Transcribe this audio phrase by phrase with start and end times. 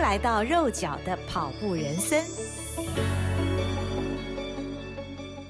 [0.00, 2.24] 来到肉脚的跑步人生。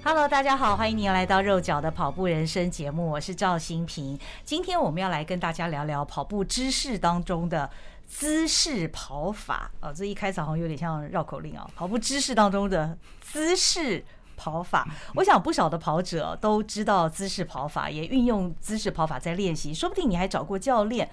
[0.03, 4.19] Hello，大家好，欢迎您来到肉脚的跑步人生节目，我是赵新平。
[4.45, 7.71] 今天我们要来跟大家聊聊跑步知识当中的
[8.07, 11.71] 姿势跑法啊，这一开场好像有点像绕口令啊。
[11.77, 14.05] 跑步知识当中的姿势
[14.37, 21.09] 跑法，我想不少的跑者都知道姿势跑法，也运用姿势跑法在练习，说不定你还找过教练。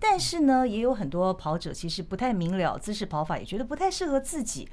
[0.00, 4.68] 但是呢，也有很多跑者其实不太明了姿势跑法，也觉得不太适合自己。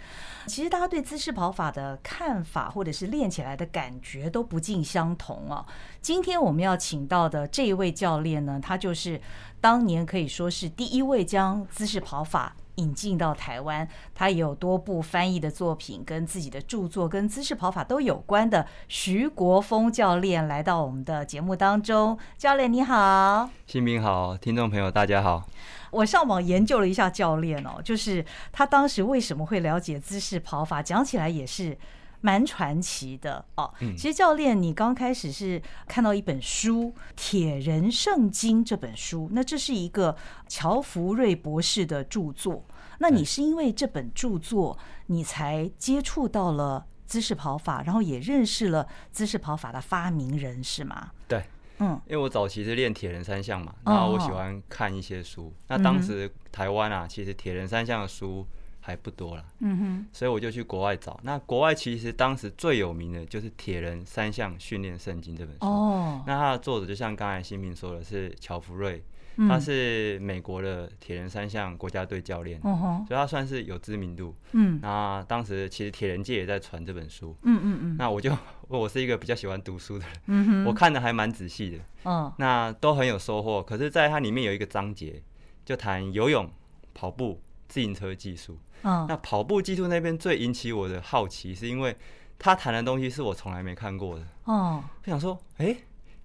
[0.45, 5.65] 其实大家对姿势跑法的看法，或者是练起来的感觉都不尽相同啊。
[6.01, 9.19] 今天我们要请到的这一位教练呢，他就是
[9.59, 22.17] 当年可以说是第一位将姿势跑法引进到台湾，他也有多部翻译的作品，跟自己的著作跟姿势跑法都有关的徐国峰教练来到我们的节目当中。
[22.37, 25.47] 教练你好，新民好，听众朋友大家好。
[25.91, 31.77] 我上网研究了一下教练哦，就是他当时为什么会了解姿势跑法，讲起来也是
[32.25, 33.71] 蛮传奇的哦。
[33.95, 42.65] 其实教练，你刚开始是看到一本书《铁人圣经》这本书，那这是一个乔福瑞博士的著作。
[42.97, 51.11] 那你是因为这本著作，你才接触到了姿势跑法，然后也认识了姿势跑法的发明人，是吗？
[51.27, 51.45] 对，
[51.77, 55.53] 嗯，因为我早期是练铁人三项嘛，然后我喜欢看一些书。
[55.67, 58.47] 那当时台湾啊，其实铁人三项的书。
[58.85, 61.19] 还不多了，嗯哼，所以我就去国外找。
[61.23, 65.65] 那国外其实当时最有名的就是《铁人三项训练圣经》这本书。
[65.65, 69.03] 哦，那它的作者就像刚才新平说的，是乔福瑞，
[69.49, 74.35] 他是美国的铁人三项国家队教练，哦，所以他算是有知名度。
[74.51, 77.35] 嗯，那当时其实铁人界也在传这本书。
[77.41, 77.95] 嗯嗯嗯。
[77.97, 78.31] 那我就
[78.69, 81.79] 我是一个比较喜欢读书的人，嗯哼，我看的还蛮仔细的。
[82.03, 83.63] 嗯，那都很有收获。
[83.63, 85.23] 可是，在它里面有一个章节，
[85.65, 86.47] 就谈游泳、
[86.93, 88.59] 跑步、自行车技术。
[88.83, 91.95] 嗯，那跑步技术那边最引起我的好奇，是因为
[92.37, 94.25] 他谈的东西是我从来没看过的。
[94.45, 95.75] 哦，我想说，哎，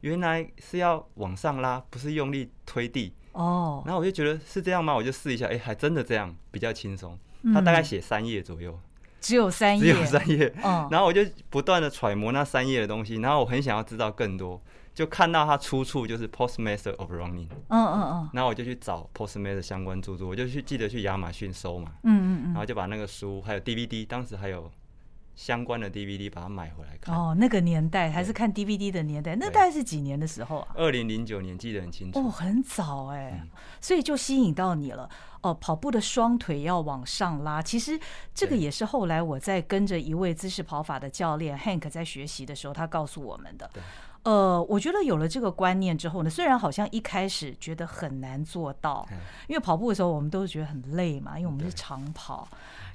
[0.01, 3.13] 原来是要往上拉，不是用力推地。
[3.33, 4.95] 哦，然后我就觉得是这样吗？
[4.95, 7.19] 我就试一下，哎，还真的这样，比较轻松。
[7.55, 8.79] 他大概写三页左右，
[9.21, 10.53] 只有三页，只有三页。
[10.63, 14.61] 嗯，然后我就不断的揣摩那三页的东西，然后我很想要知道更多。
[14.93, 24.71] 就看到它出处就是 Postmaster of Running，嗯嗯嗯，然后我就去找 Postmaster 相关著作，我就去记得去亚马逊搜嘛，嗯嗯嗯，然后就把那个书还有 DVD，当时还有
[25.37, 27.17] 相关的 DVD 把它买回来看。
[27.17, 30.75] 哦，那个年代还是看 DVD 的年代，那大概是几年的时候啊？
[30.75, 32.19] 二零零九年，记得很清楚。
[32.19, 33.43] 哦，很早哎，
[33.81, 35.09] 所以就吸引到你了。
[35.41, 37.99] 哦，跑步的双腿要往上拉，其实
[38.35, 43.71] 这个也是后来我在跟着一位姿势跑法的教练 Hank 在学习的时候，他告诉我们的。
[44.23, 49.09] 呃，我觉得有了这个观念之后呢，虽然好像一开始觉得很难做到，
[49.49, 52.47] 因为跑步的时候我们都觉得很累嘛，因为我们是长跑，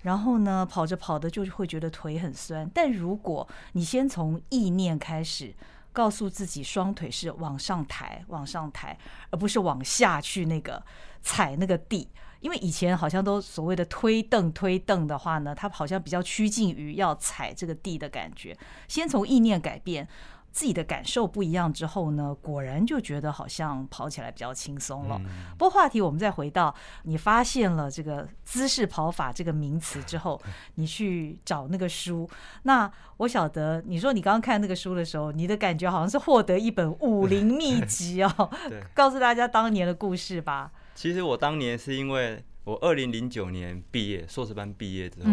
[0.04, 2.70] 然后呢跑着跑着就会觉得腿很酸。
[2.72, 5.52] 但如果你先从意念开始，
[5.92, 8.96] 告诉自己双腿是往上抬、往上抬，
[9.32, 10.84] 而不是往下去那个
[11.24, 12.08] 踩那个地，
[12.40, 18.56] 因为以前好像都所谓的推凳、推凳的话呢，它好像比较趋近于要踩这个地的感觉。
[18.88, 20.08] 先从意念改变。
[20.56, 25.20] 自己的感受不一样之后呢，果然就觉得好像跑起来比较轻松了。
[25.58, 26.74] 不过话题我们再回到，
[27.04, 30.42] 你发现了这个姿势跑法这个名词之后，
[30.76, 32.28] 你去找那个书。
[32.64, 38.50] 那我晓得你说你刚刚看那个书的时候，你的感觉好像是获得一本武林秘籍哦。
[38.96, 40.72] 告诉大家当年的故事吧。
[40.96, 45.30] 其实我当年是因为我二零零九年毕业，硕士班毕业之后，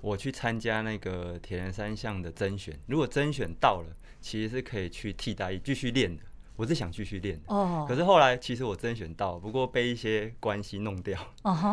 [0.00, 2.78] 我去参加那个铁人三项的甄选。
[2.86, 3.88] 如果甄选到了，
[4.20, 6.22] 其实是可以去替代役继续练的，
[6.56, 7.42] 我是想继续练的。
[7.54, 7.84] 哦。
[7.88, 11.18] 可是后来其实我甄选到，不过被一些关系弄掉。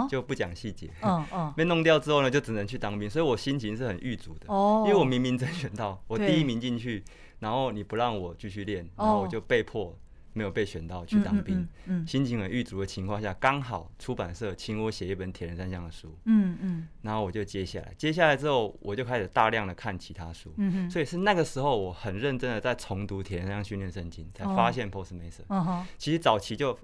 [0.09, 0.89] 就不讲细节。
[1.01, 1.53] 嗯嗯。
[1.57, 4.45] 被弄掉之后呢，就只能去当兵，所以我心情是很郁卒的。
[4.47, 4.83] 哦。
[4.87, 7.03] 因为我明明甄选到，我第一名进去，
[7.39, 9.97] 然后你不让我继续练，然后我就被迫。
[10.37, 11.67] 没有被选到去当兵，
[12.05, 26.77] 心情很郁卒的情况下，刚好出版社请我写一本铁人三项的书，嗯嗯，然后我就接下来，接下来之后我就开始大量的看其他书，嗯，所以是那个时候我很认真的在重读铁人三项训练圣经，才发现 Postmaster，其实早期就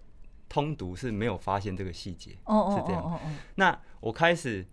[0.50, 3.20] 通读是没有发现这个细节，哦是这样，
[3.56, 4.66] 那我开始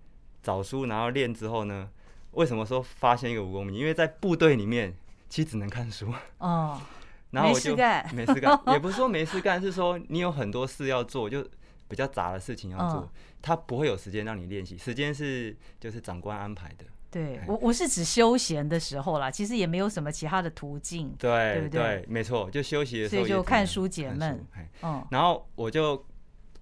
[0.43, 1.91] 找书然后练之后呢，
[2.31, 3.77] 为什么说发现一个武功秘？
[3.77, 4.95] 因为在部队里面
[5.29, 6.81] 其实只能看书，哦。
[7.31, 7.77] 然后我就
[8.13, 11.47] 没事干， 也不是说没事干，是说你有很多事要做，就
[11.89, 13.11] 比较杂的事情要做，
[13.41, 16.85] 他不会有时间让你练习，时间是就是长官安排的。
[17.11, 22.05] 对我，我是指休闲的时候啦，其实也没有什么其他的途径，对对不对？
[22.09, 24.47] 没错，就休息的时候，所以就看书解闷。
[24.83, 26.07] 嗯，然后我就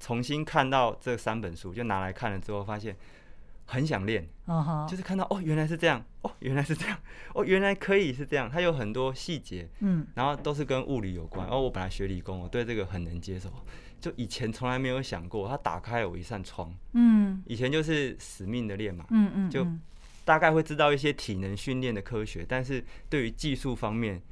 [0.00, 2.96] 重新看到这三本书，就拿来看了之后，发现
[3.70, 4.88] 很想练，uh huh.
[4.88, 6.98] 就是看到哦，原来是这样，哦，原来是这样，
[7.34, 11.46] 哦，原来可以是这样，它有很多细节，嗯，然后都是跟物理有关。
[11.46, 13.52] 哦，我本来学理工，我对这个很能接受，
[14.00, 19.66] 就以前从来没有想过，它打开了我一扇窗，嗯，以前就是死命的练嘛，嗯嗯，就
[20.24, 24.22] 大概会知道一些体能训练的科学，但是对于技术方面，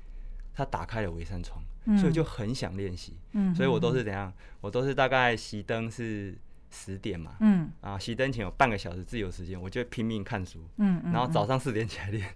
[0.54, 1.62] 它打开了我一扇窗。
[2.00, 4.32] 所以就很想练习，嗯，所以我都是怎样？
[4.60, 6.36] 我都是大概熄灯是
[6.70, 12.28] 十点嘛，嗯，啊，熄灯前有半个小时自由时间，我就拼命看书，嗯，然后早上四点起来练，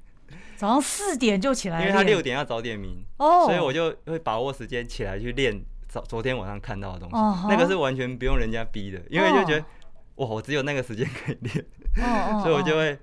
[0.56, 7.16] 早上四点就起来，因为他六点要早点名，哦，所以我就会把握时间起来去练昨昨天晚上看到的东西，
[7.48, 9.64] 那个是完全不用人家逼的，因为就觉得
[10.16, 11.64] 哇，我只有那个时间可以练，
[12.42, 12.98] 所以我就会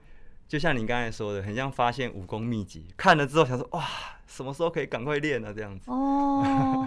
[0.48, 3.84] 就像你刚才说的，很像发现武功秘籍，看了之后想说哇。
[4.30, 5.54] 什么时候可以赶快练呢？
[5.56, 5.90] 这样子。
[5.90, 6.86] 哦，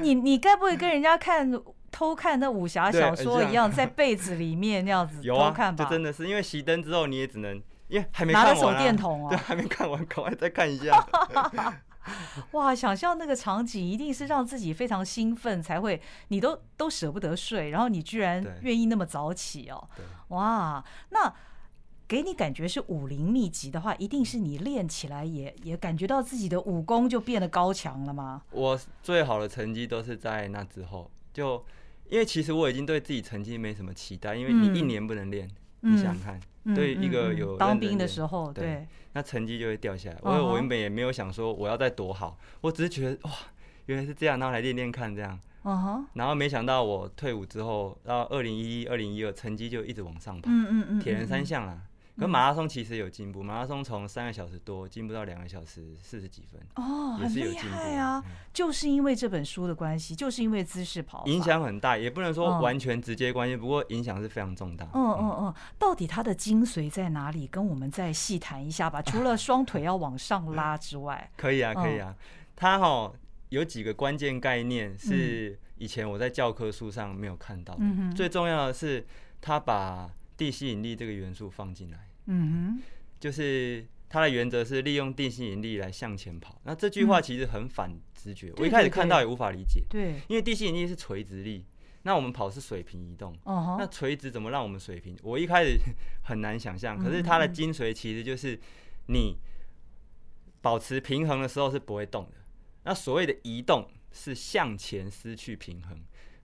[0.00, 1.52] 你你该不会跟人家看
[1.90, 5.84] 偷看那武侠小说一样，在被子里面那样子 偷看吧？
[5.84, 11.06] 就真的是因为熄灯之后，你也只能因为还没拿着手电筒哦， 对，还没看完，赶快再看一下。
[12.52, 19.88] 哇，想象那个场景，一定是让自己非常兴奋才会，你都都舍不得睡，然后你居然愿意那么早起哦。
[20.28, 21.34] 哇，那。
[22.08, 28.40] 给你感觉是武林秘籍的话，一定是你练起来也也感觉到自己的武功就变得高强了吗？
[28.50, 31.62] 我最好的成绩都是在那之后，就
[32.08, 35.48] 因为其实我已经对自己成绩没什么期待，因为你一年不能练，
[35.82, 38.86] 嗯、你想想看，嗯、对一个有、嗯、当兵的时候，对，对。
[39.14, 40.18] 那成绩就会掉下来。
[40.22, 40.44] 我、uh.
[40.44, 43.32] 我原本也没有想说我要再多好，我只是觉得哇，
[43.86, 45.38] 原来是这样，然后来练练看这样，
[46.12, 51.82] 然后没想到我退伍之后到二零一一、二零一二，成绩就一直往上爬，嗯嗯嗯，铁人三项啊。
[52.18, 58.22] 跟马拉松其实有进步，马拉松从三个小时多进步到两个小时四十几分，哦，也是有进步，很厉害啊！
[58.26, 64.84] 嗯、就是因为这本书的关系，就是因为姿势跑影响很大，也不能说完全直接关系，哦、不过影响是非常重大。
[64.94, 67.46] 嗯嗯嗯，到底它的精髓在哪里？
[67.46, 69.00] 跟我们再细谈一下吧。
[69.00, 72.16] 除了双腿要往上拉之外，可以啊，可以啊。
[72.56, 73.12] 它哈
[73.50, 77.80] 有几个关键概念是以前我在教科书上没有看到的。
[77.82, 79.06] 嗯、哼最重要的是，
[79.40, 82.07] 它把地吸引力这个元素放进来。
[82.30, 82.82] 嗯哼，
[83.18, 86.60] 就是它的原则是利用地心引力来向前跑。
[86.64, 89.82] 那这句话其实很反直觉，我一开始看到也无法理解。
[89.88, 91.64] 对，因为地心引力是垂直力，
[92.02, 93.36] 那我们跑是水平移动。
[93.44, 95.16] 哦，那垂直怎么让我们水平？
[95.22, 95.78] 我一开始
[96.22, 96.98] 很难想象。
[96.98, 98.58] 可是它的精髓其实就是
[99.06, 99.36] 你
[100.60, 102.36] 保持平衡的时候是不会动的。
[102.84, 105.98] 那所谓的移动是向前失去平衡。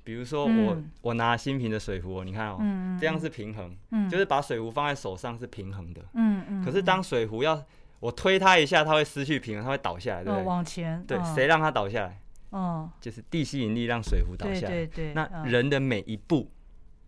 [0.04, 6.02] 比如说我、嗯、我拿新瓶的水壶，你看哦，嗯、这样是平衡，嗯、就是把水壶放在手上是平衡的。
[6.12, 7.64] 嗯嗯、可是当水壶要
[8.00, 10.44] 我推它一下，它会失去平衡，它会倒下来，对不对？
[10.44, 11.02] 往前。
[11.06, 12.20] 对，谁让它倒下来？
[12.50, 14.74] 哦、就是地吸引力让水壶倒下来。
[14.74, 15.14] 对对对。
[15.14, 16.50] 那人的每一步，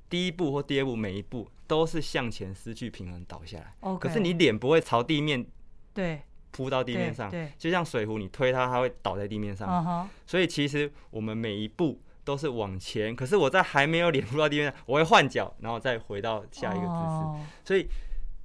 [0.08, 3.74] 第一步或第二步，每一步都是向前失去平衡倒下来。
[3.82, 5.46] Okay, 可是你脸不会朝地面，
[5.92, 7.30] 对，扑到地面上。
[7.30, 7.52] 对。
[7.58, 9.68] 就像水壶，你推它，它会倒在地面上。
[9.68, 12.00] Uh 所以其实我们每一步。
[12.26, 17.24] 都是往前，可是我在还没有脸触到地面，我会换脚，然后再回到下一个姿势。
[17.24, 17.36] Oh.
[17.64, 17.86] 所以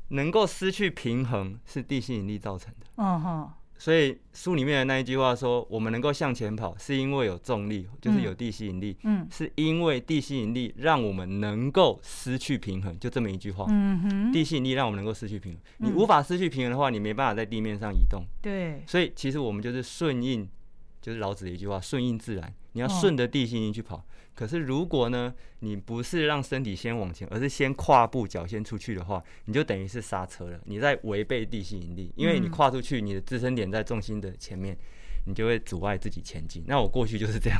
[0.09, 2.85] 能够失去平衡是地心引力造成的。
[2.97, 3.51] 嗯哼。
[3.79, 8.95] 所以书里面的那一句话说，我们能够向前跑，是因为有重力，就是有地心引力。
[9.01, 9.27] 嗯。
[9.31, 13.65] 是因为地心引力让我们能够失去平衡，就这么一句话。
[13.69, 14.31] 嗯哼。
[14.31, 18.23] 地心引力让我们能够失去平衡，你无法失去平衡的话，你没办法在地面上移动。
[18.43, 18.83] 对。
[18.85, 20.47] 所以其实我们就是顺应。
[21.01, 23.97] 就是老子的一句话：“顺应自然，你要顺着地心引力去跑。
[23.97, 30.59] 哦、可是如果呢，你不是让身体先往前，而是先跨步，脚先出去的话，你就等于是刹车了。
[30.65, 34.77] 你在违背地心引力，因为你跨出去，你的支撑点在重心的前面，
[35.25, 36.63] 你就会阻碍自己前进。
[36.67, 37.59] 那我过去就是这样。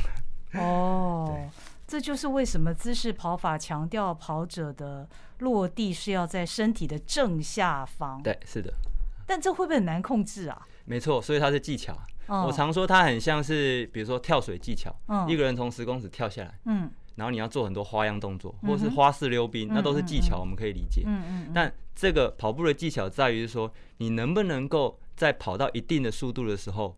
[0.54, 1.48] 哦，
[1.86, 8.22] 这就是为什么姿势跑法强调跑者的落地是要在身体的正下方。
[8.22, 8.72] 对，是的。
[9.26, 10.66] 但这会不会很难控制啊？
[10.84, 11.96] 没错，所以它是技巧。
[12.26, 14.94] 我常说它很像是，比如说跳水技巧，
[15.28, 16.90] 一个人从十公尺跳下来，嗯。
[17.14, 21.02] 然后你要做很多花样动作，或是花式溜冰，那都是技巧，我们可以理解。
[21.04, 21.50] 嗯。
[21.52, 26.96] 但这个跑步的技巧在于说，你能不能够在跑到一定的速度的时候，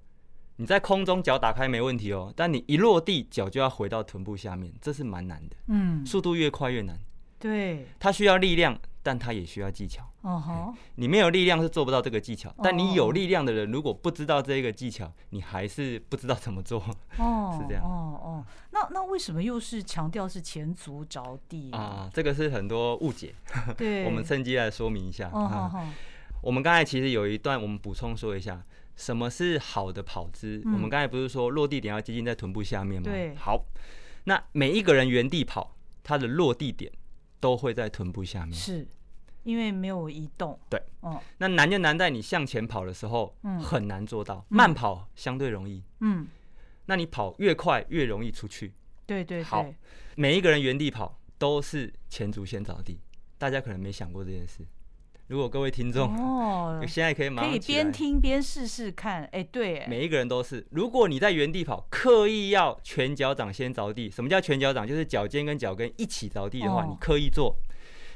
[0.57, 5.57] 你在空中脚打开没问题哦，但你一落地脚就要回到臀部下面，这是蛮难的。
[5.67, 6.97] 嗯，速度越快越难。
[7.45, 8.81] 对，它需要力量。
[9.07, 10.03] 但他也需要技巧。
[10.23, 10.75] 哦、uh huh.
[10.95, 12.49] 你没有力量是做不到这个技巧。
[12.49, 12.61] Uh.
[12.63, 16.83] 但你有力量的人，如果不知道这个技巧，你还是不知道怎么做。
[17.19, 17.85] 哦， 是这样。
[17.85, 22.09] 哦哦，那那为什么又是强调是前足着地啊？
[22.15, 23.35] 这个是很多误解。
[23.77, 25.29] 对，我们趁机来说明一下。
[25.29, 25.85] Uh huh.
[26.41, 28.63] 我们刚才其实有一段，我们补充说一下，
[28.97, 30.63] 什么是好的跑姿？
[30.65, 33.11] 嗯、我们刚才不是说落地点要接近在臀部下面吗？
[33.13, 33.35] 对。
[33.35, 33.67] 好，
[34.25, 35.73] 那每一个人原地跑。
[36.07, 36.93] 他的落地点
[37.45, 38.89] 都会在臀部下面，是
[39.43, 40.59] 因为没有移动。
[40.71, 44.43] 对，哦，那难就难在你向前跑的时候，嗯很难做到。
[44.49, 46.27] 慢跑相对容易，嗯，
[46.87, 48.73] 那你跑越快越容易出去。
[49.05, 49.67] 对对对，好
[50.17, 52.99] 每一个人原地跑都是前足先着地，
[53.37, 54.67] 大家可能没想过这件事。
[55.29, 60.67] 如果各位听众哦，现在可以马上可以边听边试试看，哎，对，每一个人都是。
[60.71, 64.87] 如果你在原地跑，刻意要全脚掌先着地，什么叫全脚掌？
[64.87, 67.57] 就是脚尖跟脚跟一起着地的话，哦你刻意做，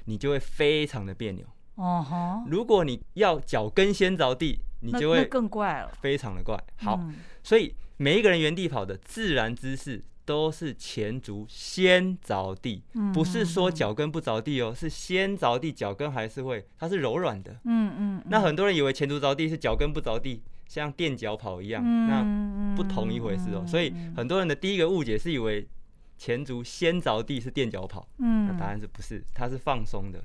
[0.05, 1.47] 你就会非常的别扭。
[1.77, 6.63] 哦哈，如果你要脚跟先着地，你就会更怪了，非常的怪。
[6.77, 10.05] 好，嗯、所以每一个人原地跑的自然姿势。
[10.29, 12.83] 都是前足先着地，
[13.15, 17.59] 不是说脚跟不着地哦，是先着地，脚跟还是会，它是柔软的。
[17.65, 18.23] 嗯嗯。
[18.29, 23.65] 那很多人以为前足着地是脚跟不着地，像垫脚跑一样，那不同一回事哦。
[23.67, 25.67] 所以很多人的第一个误解是以为
[26.19, 29.25] 前足先着地是垫脚跑，那答案是不是？
[29.33, 30.23] 它是放松的。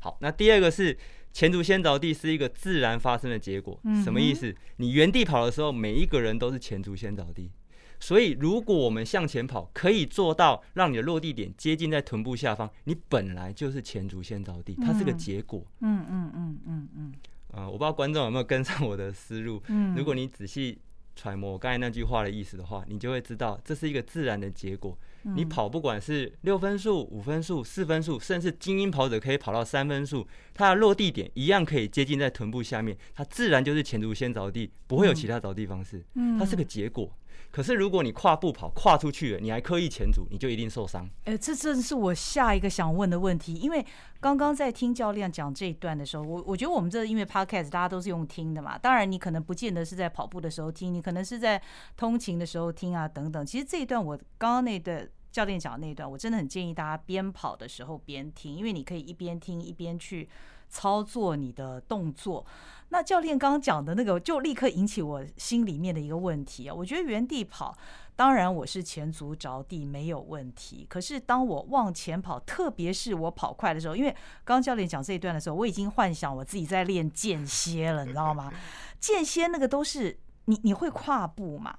[0.00, 0.98] 好，那第二个是
[1.32, 4.52] 前足先着地是一个自然发生的结果，什么意思？
[4.78, 7.52] 你原地跑的时候，每一个人都是前足先着地。
[8.00, 15.64] 所以，如果我们向前跑，可以做到让你的落地点接近在臀部下方，你本来就是前足先着地，它是个结果。
[15.80, 17.14] 嗯嗯嗯嗯嗯。
[17.52, 19.62] 呃，我不知道观众有没有跟上我的思路。
[19.68, 19.94] 嗯。
[19.96, 20.78] 如果你仔细
[21.16, 24.96] 揣摩我刚才那句话的意思的话，你就会知道这是一个自然的结果。
[25.22, 36.04] 你跑不管是六分数、五分数、四分数，甚至精英跑者可以跑到三分数，它的落地点一样可以接近在臀部下面，它自然就是前足先着地，不会有其他着地方式。
[36.14, 36.38] 嗯。
[36.38, 37.10] 它是个结果。
[37.50, 41.08] 可是，如果你跨步跑跨出去了，你还刻意前足，你就一定受伤。
[41.24, 43.54] 哎、这正是我下一个想问的问题。
[43.54, 43.84] 因为
[44.20, 48.76] 刚刚在听教练讲这一段的时候，我我觉得我们这因为 podcast 大家都是用听的嘛。
[48.76, 51.60] 当然，你可能不见得是在跑步的时候听，你可能是在
[51.96, 53.44] 通勤的时候听啊，等等。
[53.44, 60.28] 其实这一段我刚刚那段教练讲的那一段，我真的很建议大家边跑的时候边听，因为你可以一边听一边去
[60.68, 62.44] 操作你的动作。
[62.90, 66.74] 那教练刚刚讲的那个，就立刻引起我心里面的一个问题啊。
[66.74, 67.76] 我觉得原地跑，
[68.16, 70.86] 当然我是前足着地没有问题。
[70.88, 74.10] 可是当我往前跑，特别是我跑快的时候，因为
[74.42, 78.50] 刚刚教练讲这一段的时候，我已经幻想我自己在练间歇了，你知道吗？
[78.98, 81.78] 间歇那个都是你你会跨步嘛？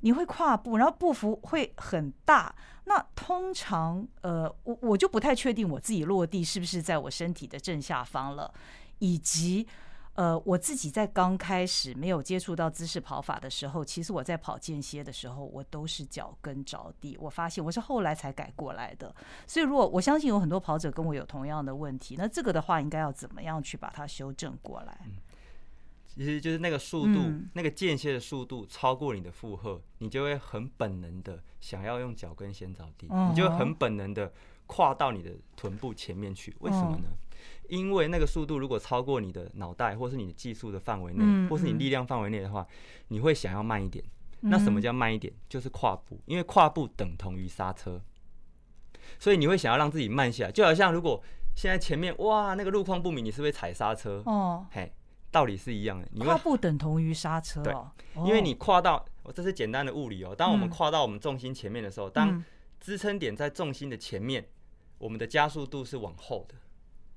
[0.00, 2.54] 你会跨步，然后步幅会很大。
[2.86, 8.52] 那通常呃，我我就不太确定我自己落地是不是在我身体的正下方了，
[8.98, 9.68] 以及。
[10.16, 17.14] 呃，我自己在刚开始没有接触到姿势跑法的时候，其实我在跑间歇的时候，我都是脚跟着地。
[17.20, 19.14] 我发现我是后来才改过来的。
[19.46, 24.98] 所以，如果我相信有很多跑者跟我有同样的问题，那这个的话，应该要怎么样去把它修正过来？
[26.16, 34.32] 其实就是那个速度，嗯、那个间歇的速度超过你的负荷，你就会很本能的想要用脚跟先着地，嗯、你就会很本能的
[34.66, 36.54] 跨到你的臀部前面去。
[36.60, 37.04] 为什么呢？
[37.06, 37.18] 嗯
[37.68, 42.66] 因为那个速度如果超过你的脑袋，或是你的技术的范围内，或是你力量范围内的话，
[43.08, 44.04] 你会想要慢一点。
[44.40, 45.32] 那什么叫慢一点？
[45.48, 48.00] 就是跨步，因为跨步等同于刹车，
[49.18, 50.52] 所以你会想要让自己慢下来。
[50.52, 51.22] 就好像如果
[51.56, 54.22] 现在前面哇那个路况不明，你是不是踩刹车？
[54.26, 54.92] 哦，嘿，
[55.30, 56.08] 道理是一样的。
[56.24, 57.74] 跨步等同于刹车，对，
[58.24, 59.04] 因为你跨到，
[59.34, 60.34] 这是简单的物理哦。
[60.34, 62.42] 当我们跨到我们重心前面的时候，当
[62.80, 64.46] 支撑点在重心的前面，
[64.98, 66.54] 我们的加速度是往后的。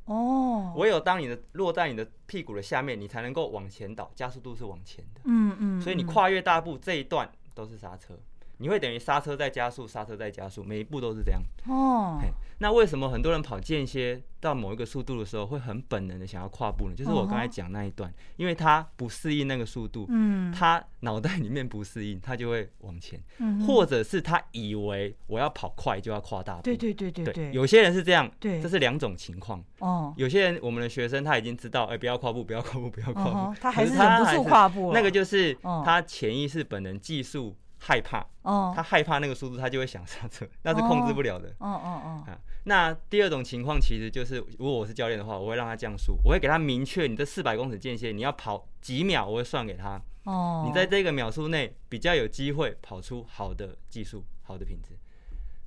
[0.05, 5.21] 哦，唯有当你的落在你的屁股的下面，你才能够往前倒，加速度是往前的。
[5.25, 8.17] 嗯嗯，所以你跨越大步这一段都是刹车。
[8.59, 11.41] 你会等于刹车再加速，刹车再加速，每一步都是这样。
[11.65, 12.19] 哦，
[12.59, 16.93] 那为什么很多人跑间歇到某一个速度的时候，会很本能的想要跨步呢？
[16.93, 23.17] 就是我刚才讲那一段，因为他不适应那个速度，嗯，他脑袋里面不适应，他就会往前，
[23.65, 26.63] 或者是他以为我要跑快就要跨大步。
[26.63, 29.63] 对对对对对，有些人是这样，对，这是两种情况。
[29.77, 34.91] 哦，有些人我们的学生他已经知道，哎，不要跨步，不要跨步，不要跨步，他还是忍不住跨步。
[34.93, 35.53] 那个就是
[35.85, 37.55] 他潜意识本能技术。
[37.79, 41.49] 害怕，哦，他害怕那个速度，他就会想刹车，那是控制不了的。
[41.59, 49.99] 哦哦哦，啊，那第二种情况其实就是，如果我是教练的话，我会让他降速，我会给他明确，你这四百公尺间歇你要跑几秒，我会算给他。
[50.25, 54.97] 哦，你在这个秒数内比较有机会跑出好的技术、好的品质，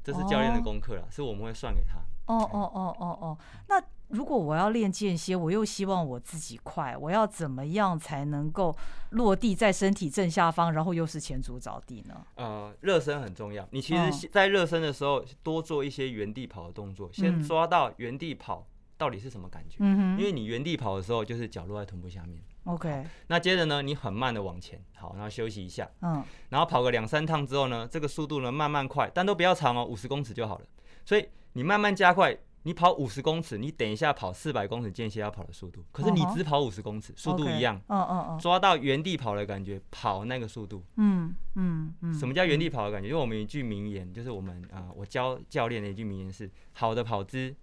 [0.04, 1.98] 这是教练的功课啦，是我们会算给他。
[2.26, 3.38] 哦哦哦哦哦，
[3.68, 3.82] 那。
[4.12, 8.76] 如果我要练间歇，我又希望我自己快，我要怎么样才能够
[9.10, 12.22] 落地在身体正下方，然后又是前足着地呢？
[12.34, 13.66] 呃，热身很重要。
[13.70, 18.66] 你其实，在热身的时候多做一些原地跑的动作，先抓到原地跑
[18.98, 19.76] 到底是什么感觉。
[19.80, 22.38] 嗯，因为你原地跑的时候，就是脚落在臀部下面。
[22.64, 23.06] OK。
[23.28, 25.88] 那接着呢，你很慢的往前，好，然后休息一下。
[26.02, 26.22] 嗯。
[26.50, 30.66] 然后跑个两三趟之后呢，这个速度呢慢慢快，但都不要长哦，五十公尺就好了。
[31.02, 32.36] 所以你慢慢加快。
[32.64, 37.80] 你跑五十公尺，你等一下跑四百公尺间歇要跑的速度，可是你只跑五十公尺，速度一样。
[37.88, 38.38] 嗯嗯嗯。
[38.38, 40.84] 抓到原地跑的感觉，跑那个速度。
[40.96, 42.14] 嗯嗯嗯。
[42.14, 43.08] 什么叫原地跑的感觉？
[43.08, 47.54] 因为我们一句名言，就是我们啊，我教教练的一句名言是：好的跑姿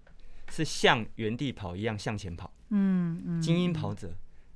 [0.49, 2.51] 是像原地跑一样向前跑。
[2.69, 3.41] 嗯嗯。
[3.41, 4.13] 精英跑者，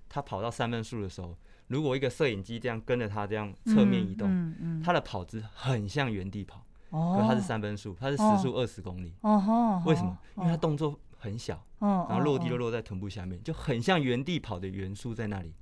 [0.10, 6.63] 他跑到三分数的时候，如果一个摄影机这样跟着他这样侧面移动，他的跑姿很像原地跑。
[6.94, 9.14] 可是它是三分速，它是时速二十公里。
[9.22, 10.18] 哦，为什么？
[10.38, 15.54] 因为它动作很小，然后落地就落在臀部下面，就很像原地跑的元素在那里。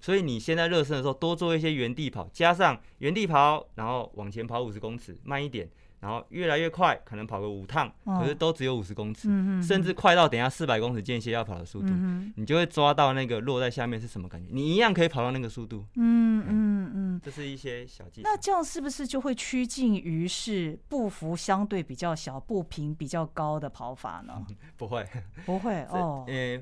[0.00, 5.68] 所以你现在热身的时候多做一些原地跑，加上原地跑，然后往前跑五十公尺，慢一点。
[6.00, 9.28] 然后越来越快，可能跑个五趟，可是都只有五十公尺，
[9.62, 11.88] 甚至快到等下四百公尺间歇要跑的速度，
[12.36, 15.84] 你就会抓到那个落在下面是什么感觉，你一样可以跑到那个速度。
[15.96, 18.28] 嗯嗯嗯，这是一些小技巧。
[18.30, 24.42] 那这样是不是就会趋近于是步幅相对比较小、步频比较高的跑法呢？
[24.78, 25.06] 不会，
[25.44, 26.24] 不会 哦。
[26.26, 26.58] 呃，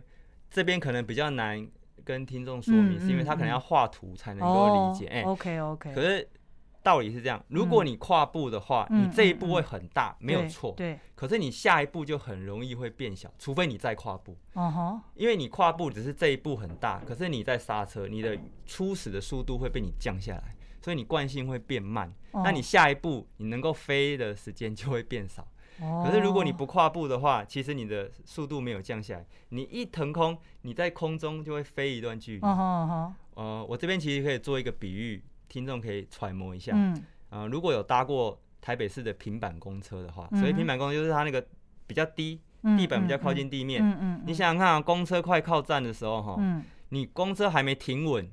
[0.50, 1.64] 这边可能比较难
[2.04, 5.07] 跟听众说明，是因为他可能要画图才能够理解。
[5.07, 5.95] 哎，OK OK。
[5.95, 6.28] 可是。
[6.88, 10.73] 道理是这样，如果你跨步的话，嗯、你这一步会很大，嗯、没有错。
[10.75, 10.99] 对。
[11.14, 14.35] 可是你下一步就很容易会变小，除非你再跨步。
[14.54, 15.00] 哦吼。
[15.14, 22.11] 因为你跨步只是这一步很大，可是你在刹车，你的初始的速度会被你降下来，所以你惯性会变慢。
[22.30, 25.47] 哦、那你下一步你能够飞的时间就会变少。
[25.83, 26.02] 哦。
[26.07, 32.40] 可是如果你不跨步的话，其实你的速度没有降下来，你一腾空，你在空中就会飞一段距离。
[32.40, 32.54] 哦
[32.88, 33.12] 吼。
[33.35, 36.73] 呃，我这边其实可以做一个比喻，听众可以揣摩一下。
[36.75, 37.05] 嗯。
[37.31, 41.47] 呃，如果有搭过台北市的平板公车的话，所以平板公车就是它那个
[41.87, 42.40] 比较低，
[42.76, 43.83] 地板比较靠近地面。
[43.83, 44.23] 嗯嗯。
[44.26, 48.31] 你想想看啊，公车快靠站的时候，哈，嗯，你公车还没停稳，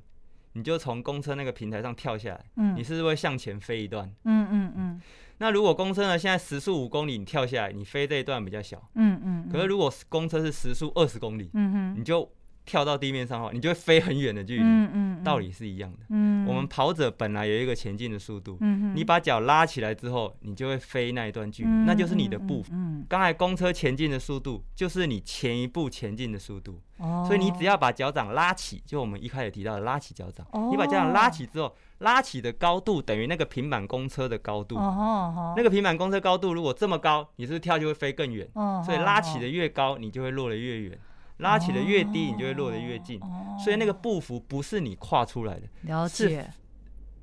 [0.54, 4.10] 你就从公车那个平台上跳下来，嗯，你是不是会向前飞一段？
[4.24, 5.02] 嗯嗯嗯。
[5.40, 9.50] 那如果公车呢，现在时速五公里，你跳下来，你飞这一段比较小，嗯嗯。
[9.52, 12.30] 可是如果公车是时速二十公里，嗯哼，你就。
[12.66, 14.64] 跳到地面上的话，你就会飞很远的距离。
[14.64, 16.00] 嗯嗯，道理是一样的。
[16.10, 18.58] 嗯，我们跑者本来有一个前进的速度。
[18.62, 22.66] 嗯，你把脚拉起来之后，你就会飞那一段距离，那就是你的步
[23.08, 26.82] 刚才公车前进的速度就是你前一步前进的速度。
[26.98, 30.48] 哦，所以你只要把脚掌拉起，就我们一开始提到的拉起脚掌。
[30.72, 34.78] 你把脚掌拉起之后，拉起的高度等于那个平板公车的高度。
[34.78, 38.50] 哦，那个平板公车高度如果这么高，你是不是跳就会飞更远？
[38.54, 40.98] 哦，所以拉起的越高，你就会落得越远。
[41.38, 43.20] 拉起的越低，你就会落得越近，
[43.64, 46.50] 所以那个步幅不是你跨出来的，了解。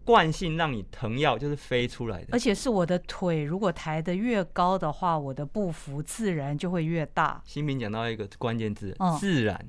[0.04, 7.40] 惯性让你疼药就是飞出来的，而且是我的腿如果抬得越高的话，我的步幅自然就会越大。
[7.44, 9.64] 新平讲到一个关键字，自然，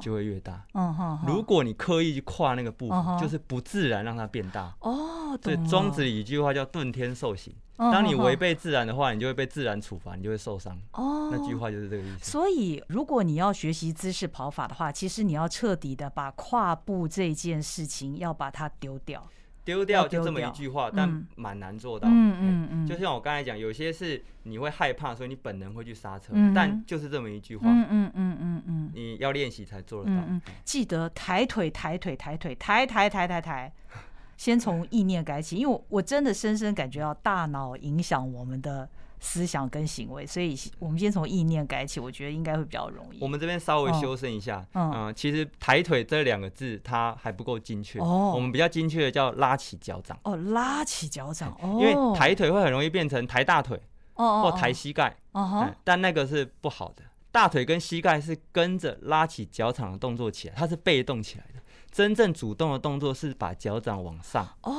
[0.00, 0.64] 就会越大。
[0.74, 4.74] 嗯哼，如果你刻意去跨那个步幅，就是不自然让它变大。
[4.80, 5.56] 哦，对。
[5.68, 7.54] 庄子里一句话叫“遁天受刑”。
[7.76, 10.74] 当你违背自然的话，你就会被自然处罚，你就会受伤。
[10.92, 12.30] 哦，那句话就是这个意思。
[12.30, 19.22] 所以，如果你要学习姿势跑法的话，其实你要彻底的把跨步这件事情要把它丢掉。
[19.66, 22.08] 丢掉就这么一句话，但蛮难做到。
[22.08, 22.86] 嗯嗯嗯。
[22.86, 27.66] 就像我刚才讲，有些是你会害怕，所以你本能会去刹车，但就是这么一句话。
[27.68, 28.90] 嗯嗯嗯嗯嗯。
[28.94, 30.22] 你要练习才做得到。
[30.28, 33.72] 嗯，记得抬腿，抬腿，抬腿，抬抬抬抬抬。
[34.38, 43.18] 先从意念改起，因为我真的深深感觉到大脑影响我们的思想跟行为，所以我们先从意念改起，我觉得应该会比较容易。
[43.20, 50.18] 我们这边稍微修正一下，嗯，其实抬腿这两个字它还不够精确，哦，我们比较精确的叫拉起脚掌。
[50.22, 53.80] 哦，拉起脚掌，哦，因为抬腿会很容易变成抬大腿，
[54.14, 57.02] 哦，或抬膝盖，哦，但那个是不好的。
[57.32, 61.60] 大腿跟膝盖是跟着拉起脚掌的动作起来，它是被动起来的。
[61.96, 64.74] 真正主动的动作是把脚掌往上哦，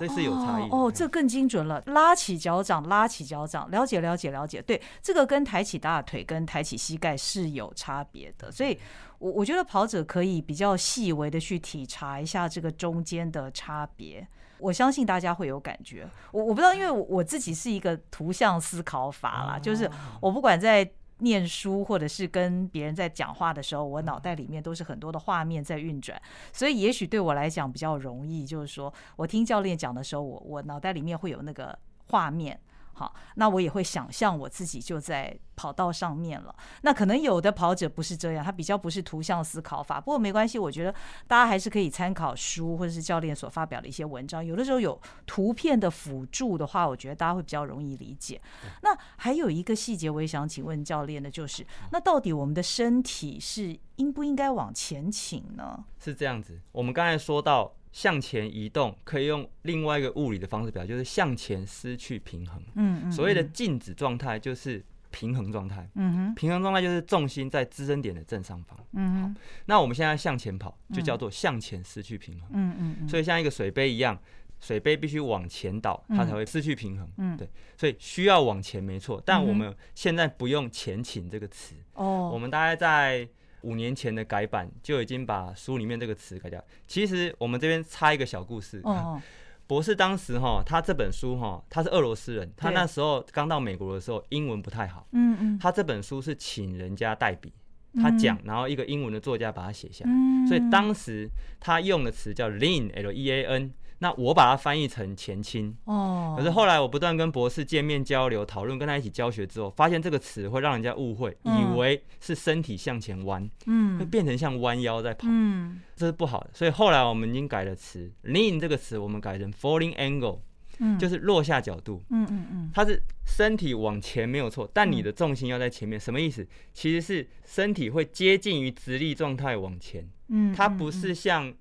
[0.00, 1.80] 这是有差异哦，这更精准了。
[1.86, 4.60] 拉起脚掌，拉起脚掌，了解了解了解。
[4.60, 8.76] 对，这个跟抬起大腿跟抬起膝盖是有差别的，所以
[9.20, 14.26] 我我觉得跑者可以比较细微的去体察一下这个中间的差别。
[14.58, 16.10] 我相信大家会有感觉。
[16.32, 19.88] 我我不知道，因为我自己是一个图像思考法啦，就是
[20.20, 20.90] 我不管在。
[21.18, 26.20] 念书或者是跟别人在讲话的时候，我脑袋里面都是很多的画面在运转，
[26.52, 32.58] 所以也许对我来讲比较容易，就是说我听教练讲的时候，我我脑袋里面会有那个画面。
[32.98, 36.52] 好，那我也会想象我自己就在跑道上面了。
[36.82, 40.00] 那可能有的跑者不是这样，他比较不是图像思考法。
[40.00, 40.92] 不过没关系，我觉得
[41.28, 44.44] 大家还是可以参考书或者是教练所发表的一些文章。
[44.44, 48.40] 有的时候有图片的辅助的话，我觉得大家会比较容易理解。
[48.82, 55.84] 那还有一个细节，我也想请问教练的，就是那到底我们的身体是应不应该往前倾呢？
[56.00, 62.62] 是这样子，我们刚才说到向前移动可以用另外一个物理的方式表，就是向前失去平衡。
[62.74, 65.88] 嗯，嗯，嗯，所谓的静止状态就是平衡状态。
[65.94, 68.78] 嗯哼，平衡状态就是重心在支撑点的正上方。
[68.92, 72.50] 嗯好，那我们现在向前跑，就叫做向前失去平衡。
[72.52, 74.18] 嗯嗯嗯，所以像一个水杯一样，
[74.60, 77.08] 水杯必须往前倒，它才会失去平衡。
[77.16, 81.74] 嗯，对，所以需要往前没错，但我们现在不用前倾这个词。
[81.94, 83.26] 哦，我们大概在。
[83.62, 86.62] 五年前的改版就已经把书里面这个词改掉。
[86.86, 88.80] 其实我们这边插一个小故事。
[88.84, 89.20] 哦，
[89.66, 95.06] 博士当时哈，他这本书哈，他是俄罗斯人，他那时候刚到美国的时候，英文不太好。
[95.12, 95.58] 嗯嗯。
[95.58, 97.52] 他这本书是请人家代笔，
[97.94, 100.04] 他讲，然后一个英文的作家把它写下。
[100.48, 101.28] 所以当时
[101.60, 103.72] 他用的词叫 lean，L-E-A-N。
[104.00, 116.50] 那我把它翻译成前倾哦，可是后来我不断跟博士见面交流讨论，跟他一起教学之后，发现这个词会让人家误会，以为是身体向前弯，嗯，会变成像弯腰在跑，嗯，这是不好的。
[116.54, 120.38] 所以后来我们已经改了词，lean 这个词我们改成 falling angle，
[120.78, 126.46] 嗯，就是落下角度，嗯嗯嗯，它是身体往前没有错，但你的重心要在前面，什么意思？
[126.72, 131.52] 其实是身体会接近于直立状态往前，嗯，它不是像。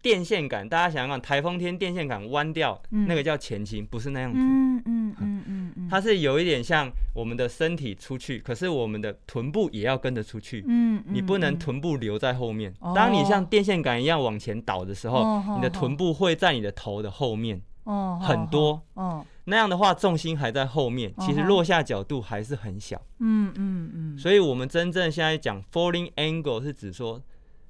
[0.00, 4.38] 电线杆，大家想想看，台风天电线杆弯掉，嗯、那个叫前倾，不是那样子。
[4.38, 10.64] 嗯嗯嗯嗯，它是有一点像我们的身体出去，可是我们的臀部也要跟着出去。
[10.68, 12.72] 嗯，你不能臀部留在后面。
[12.80, 17.60] 嗯、当你像电线杆一样往前倒的时候，哦、你的臀部会在你的头的后面。
[17.82, 18.80] 哦，很多。
[18.94, 23.00] 哦，那样的话重心还在后面，其实落下角度还是很小。
[23.18, 24.18] 嗯嗯嗯。
[24.18, 27.20] 所以我们真正现在讲 falling angle 是指说。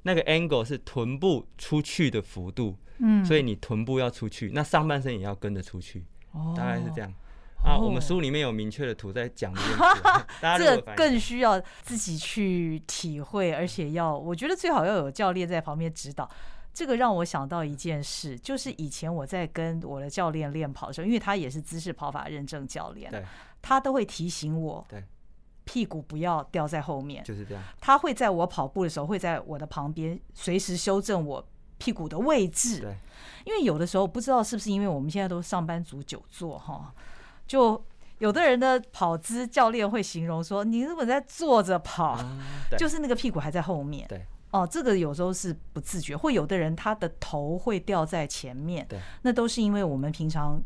[0.08, 7.12] 那个 angle 是臀部出去的幅度，嗯，所以你臀部要出去，那上半身也要跟着出去，哦，大概是这样。
[7.62, 10.02] 啊，我们书里面有明确的图在讲这件 事，
[10.40, 16.26] 大家这个更需要自己去体会，而且要，我觉得最好要有教练在旁边指导。
[16.72, 23.22] 这个让我想到一件事，就是以前我在跟我的教练练跑的时候，因为他也是姿势跑法认证教练，对，
[23.60, 25.04] 他都会提醒我，对。
[25.68, 27.62] 屁股不要掉在后面，就是这样。
[27.78, 32.80] 他会在我跑步的时候，会在我的旁边随时修正我屁股的位置。
[32.80, 32.96] 对，
[33.44, 36.94] 因为有的时候不知道是不是因为我们现在都上班族久坐哈，
[37.46, 37.84] 就
[38.18, 42.18] 有的人的跑姿，教练会形容说：“你如果在坐着跑，
[42.78, 48.86] 就是那个屁股还在后面。”对，哦，这个有时候是不自觉，会有的人他的头会掉在前面。
[48.88, 50.58] 对，那都是因为我们平常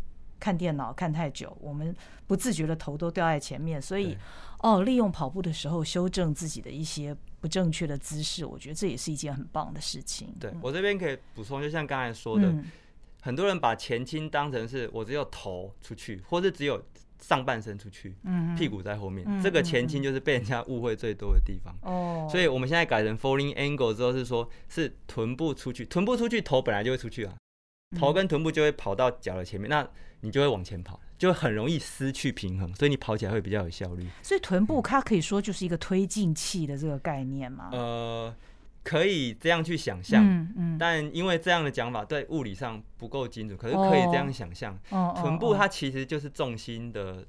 [0.43, 1.95] 看电脑看太久，我们
[2.27, 4.19] 不自觉的头都掉在前面，所以。
[4.63, 10.33] 哦，利用跑步的时候修正自己的一些不正确的姿势，我觉得这也是一件很棒的事情。
[10.39, 12.65] 对，我这边可以补充，就像刚才说的，嗯、
[13.23, 16.81] 很多人把前倾当成是我只有头出去，或是只有
[17.19, 21.75] 上半身出去，嗯、屁股在后面，嗯、这个前倾就是被人家误会最多的地方。
[21.83, 27.35] 哦、嗯，所以我们现在改成 falling angle 之后是说，是臀部出去，臀部出去，头本来就会出去啊，
[27.99, 29.87] 头跟臀部就会跑到脚的前面，那
[30.21, 31.01] 你就会往前跑。
[31.19, 34.05] 就很容易失去平衡，所以你跑起来会比较有效率。
[34.25, 37.69] 所以臀部它可以说就是一个推进器的这个概念吗？
[37.71, 38.35] 呃，
[38.83, 40.79] 可以这样去想象，嗯嗯。
[40.79, 47.25] 但因为这样的讲法对物理上不够精准，可是可以这样想象，哦、臀部它其实就是重心的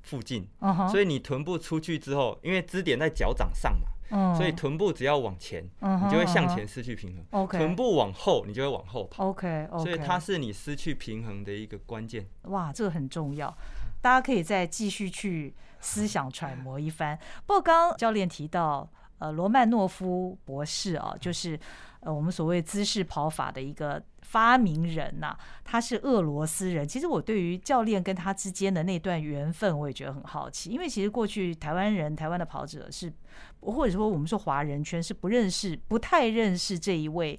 [0.00, 3.88] 附近，哦、所以你臀部出去之后，因为支点在脚掌上嘛。
[4.10, 7.46] 所以臀部只要往前，你就会向前失去平衡。
[7.48, 9.28] 臀部往后，你就会往后跑。
[9.28, 12.26] OK，所以它是你失去平衡的一个关键。
[12.42, 13.56] 哇，这个很重要，
[14.00, 17.18] 大家可以再继续去思想揣摩一番。
[17.46, 18.88] 不过刚刚教练提到，
[19.18, 21.58] 呃，罗曼诺夫博士啊，就是
[22.04, 24.02] 呃我们所谓姿势跑法的一个。
[24.24, 26.88] 发明人呐、啊，他是俄罗斯人。
[26.88, 30.70] 其实我对于教练跟他之间的那段缘分，我也觉得很好奇。
[30.70, 33.12] 因为其实过去台湾人、台湾的跑者是，
[33.60, 37.38] 或者说我们说华人圈是不认识、不太认识这一位，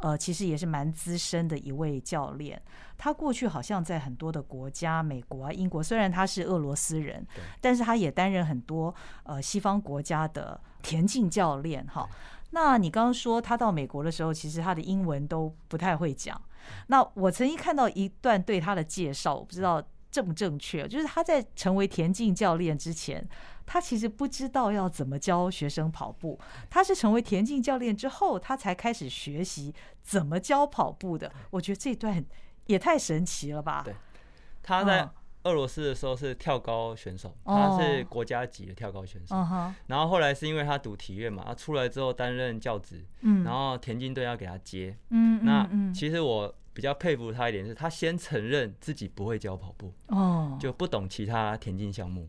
[0.00, 2.60] 呃，其实也是蛮资深的一位教练。
[2.98, 7.26] 他过去好像在很多的国家，美国啊、英国，虽然他是俄罗斯人，
[7.60, 12.06] 但是他也担任很多呃西方国家的田径教练哈。
[12.54, 16.40] 那你刚刚说他到美国的时候，其实他的英文都不太会讲。
[16.86, 23.28] 那我曾经看到一段对他的介绍，我不知道正不正确，就是他在成为田径教练之前，
[23.66, 26.38] 他其实不知道要怎么教学生跑步。
[26.70, 31.32] 他是成为田径教练之后，他才开始学习怎么教跑步的。
[31.50, 32.24] 我觉得这段
[32.66, 33.82] 也太神奇了吧？
[33.84, 33.94] 对，
[34.62, 35.10] 他在。
[35.44, 39.36] 俄罗斯的时候是跳高选手，他是国家级的跳高选手。
[39.86, 43.04] 然后后来是因为他读体院嘛，他出来之后担任教职，
[43.44, 44.96] 然后田径队要给他接。
[45.42, 52.28] 那其实我比较佩服他一点是，他先承认自己不会教跑步，哦，就不懂其他田径项目，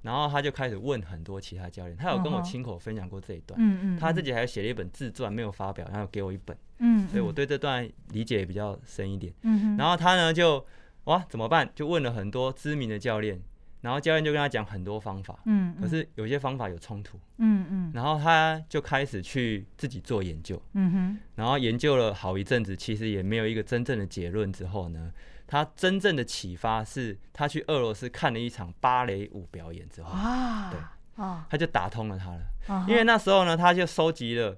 [0.00, 9.34] 然后他就开始问很多其他教练，他有跟我亲口分享过这一段，嗯嗯，他自己还写了一本自传没有发表，然后给我一本，嗯，所以我对这段理解也比较深一点，
[9.76, 10.64] 然后他呢就
[11.04, 11.70] 哇怎么办？
[11.74, 13.42] 就问了很多知名的教练。
[13.80, 24.50] 然后教练就跟他讲很多方法，嗯，可是有些方法有冲突，嗯嗯，然后他就开始去自己做研究，嗯哼，然后研究了好一阵子，其实也没有一个真正的结论。
[24.50, 25.12] 之后呢，
[25.46, 34.56] 他真正的启发是他去俄罗斯看了一场芭蕾舞表演之后，啊，对，啊，他就打通了他了，啊，因为那时候呢，他就收集了。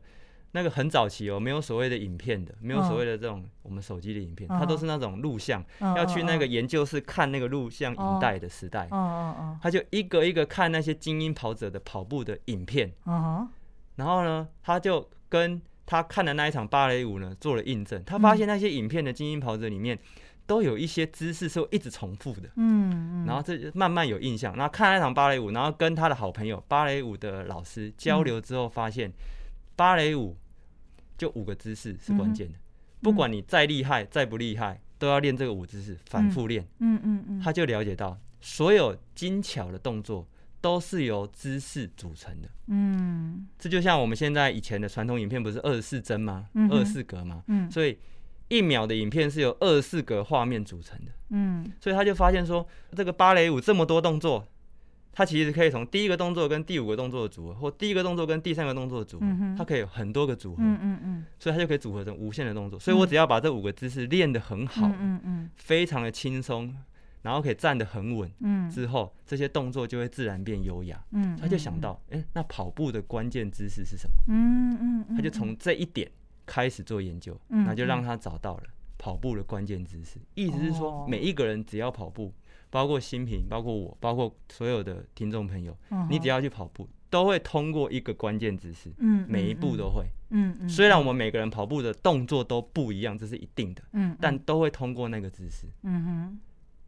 [0.53, 8.89] 那个很早期哦，没有所谓的影片的，没有所谓的这种我们手机的影片，它都是那种录像，要去那个研究室看那个录像影带的时代。
[9.61, 12.93] 他就一个一个看那些精英跑者的跑步的影片。
[13.97, 18.03] 然后呢，他就跟他看的那一场芭蕾舞呢做了印证。
[18.05, 19.99] 他发现那些影片的精英跑者里面
[20.47, 22.49] 都有一些姿势是会一直重复的。
[22.57, 24.55] 嗯，然后这就慢慢有印象。
[24.57, 29.13] 然后看那场芭蕾舞，然后跟他的好朋友芭蕾舞的老师交流之后，发现
[29.77, 30.37] 芭蕾舞。
[31.19, 32.59] 就五个姿势是关键的，
[33.01, 36.63] 不管你再厉害、再不厉害，都要练这个五姿势，反复练。
[36.81, 40.29] 嗯嗯嗯，他就了解到，所有精巧的动作
[40.61, 42.49] 都是由姿势组成的。
[42.67, 46.51] 嗯，这就像我们现在以前的传统影片，不是二十四帧吗？
[46.71, 47.43] 二十四格吗？
[47.47, 47.97] 嗯，所以
[48.49, 51.13] 一秒的影片是由二十四格画面组成的。
[51.31, 54.47] 嗯，所以他就发现说，这个芭蕾舞这么多动作。
[55.17, 59.27] 它其实可以从第一个动作跟第五个动作的组合，或第一个动作跟第三个动作的组合，
[59.57, 60.63] 它可以有很多个组合，
[61.39, 62.79] 所以它就可以组合成无限的动作。
[62.79, 64.93] 所以我只要把这五个姿势练得很好，
[65.57, 66.77] 非常的轻松，
[67.23, 68.31] 然后可以站得很稳，
[68.71, 71.03] 之后这些动作就会自然变优雅。
[71.41, 74.15] 他就想到，哎，那跑步的关键姿势是什么？
[74.29, 74.77] 嗯
[75.09, 76.11] 嗯他就从这一点
[76.45, 78.65] 开始做研究，那就让他找到了
[78.99, 80.21] 跑步的关键姿势。
[80.35, 82.35] 意思是说，每一个人只要跑步。
[82.77, 85.75] 包括新平，包括我，包括所有的听众朋友，
[86.11, 88.93] 你只要去跑步，都会通过一个关键姿势，
[89.27, 90.05] 每一步都会，
[90.69, 93.83] 虽然我们每个人跑步的动作都不一样，这是一定的，
[94.21, 95.67] 但都会通过那个姿势，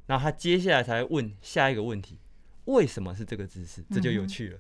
[0.05, 2.19] 然后他接下来才会问下一个问题，
[2.67, 3.83] 为什么是这个姿势？
[3.91, 4.59] 这就有趣了，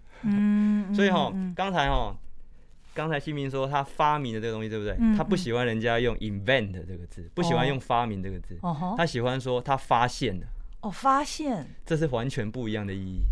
[0.95, 2.17] 所以哈，刚才哈，
[2.95, 4.97] 刚才新平说他发明的这个东西，对不对？
[5.15, 8.59] 他不喜欢人家用 invent 这个字，不喜欢用发明这个字，
[8.97, 10.47] 他喜欢说他发现了。
[10.81, 13.23] 哦，发现这是完全不一样的意义。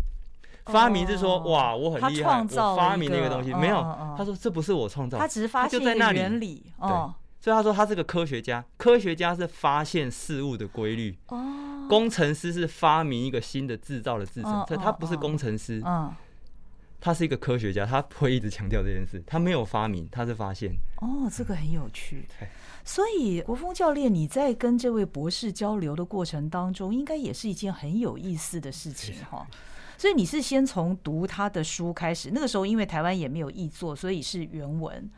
[0.65, 3.81] 发明是说，哇，我很厉害，我发明那个东西，没有。
[4.17, 5.81] 他说这不是我创造，他只是发现
[6.13, 6.73] 原理。
[6.77, 6.89] 对，
[7.39, 11.17] 所以他说他是个科学家，科学家是发现事物的规律。
[11.87, 15.81] 工程师是发明一个新的制造的制成，所以他不是工程师。
[16.99, 19.23] 他是一个科学家，他会一直强调这件事。
[19.25, 20.75] 他没有发明，他是发现。
[20.97, 22.25] 哦，这个很有趣。
[22.83, 29.45] 所以，国峰教练，你在跟这位博士交流的过程当中，应该也是一件很有意思的事情哈。
[29.97, 35.09] 所以你是先从读他的书开始，那个时候因为台湾也没有译作，所以是原文。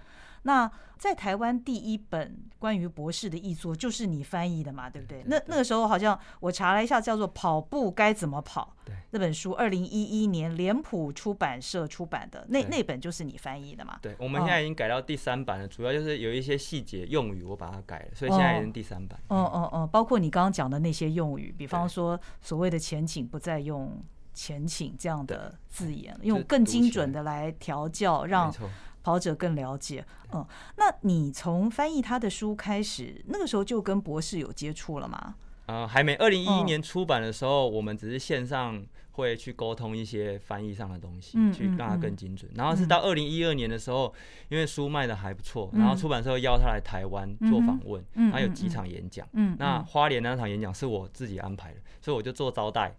[0.43, 5.23] 那在台湾第一本关于博士的译作就是你翻译的嘛，对不对？
[5.28, 8.75] 那那个时候好像我查了一下，叫做《跑步该怎么跑》
[9.12, 13.97] 那本书，二零一一年脸谱出版社出版的，那那本就是你翻译的嘛？
[14.02, 19.17] 对，我们现在已经改到第三版了，主要就是有一些细节用语我把它改了，所以现在已经第三版。
[19.28, 28.54] 哦哦哦，包括你刚刚讲的那些用语，比方说所谓的前景不再用前倾这样的字眼，用更精准的来调教，让。
[29.04, 30.46] 跑者更了解，嗯，
[30.78, 35.36] 那你从翻译他的书开始，那个时候就跟博士有接触了吗？
[35.68, 36.16] 呃，还没。
[36.16, 42.52] 二零一一年出版的时候，我们只是线上会去沟通一些翻译上的东西，去让它更精准。
[42.56, 44.12] 然后是到二零一二年的时候，
[44.50, 49.28] 因为书卖的还不错，然后出版社邀他来台湾做访问，他有几场演讲。
[49.34, 52.96] 嗯那花莲那场演讲是我自己安排的，所以我就做招待。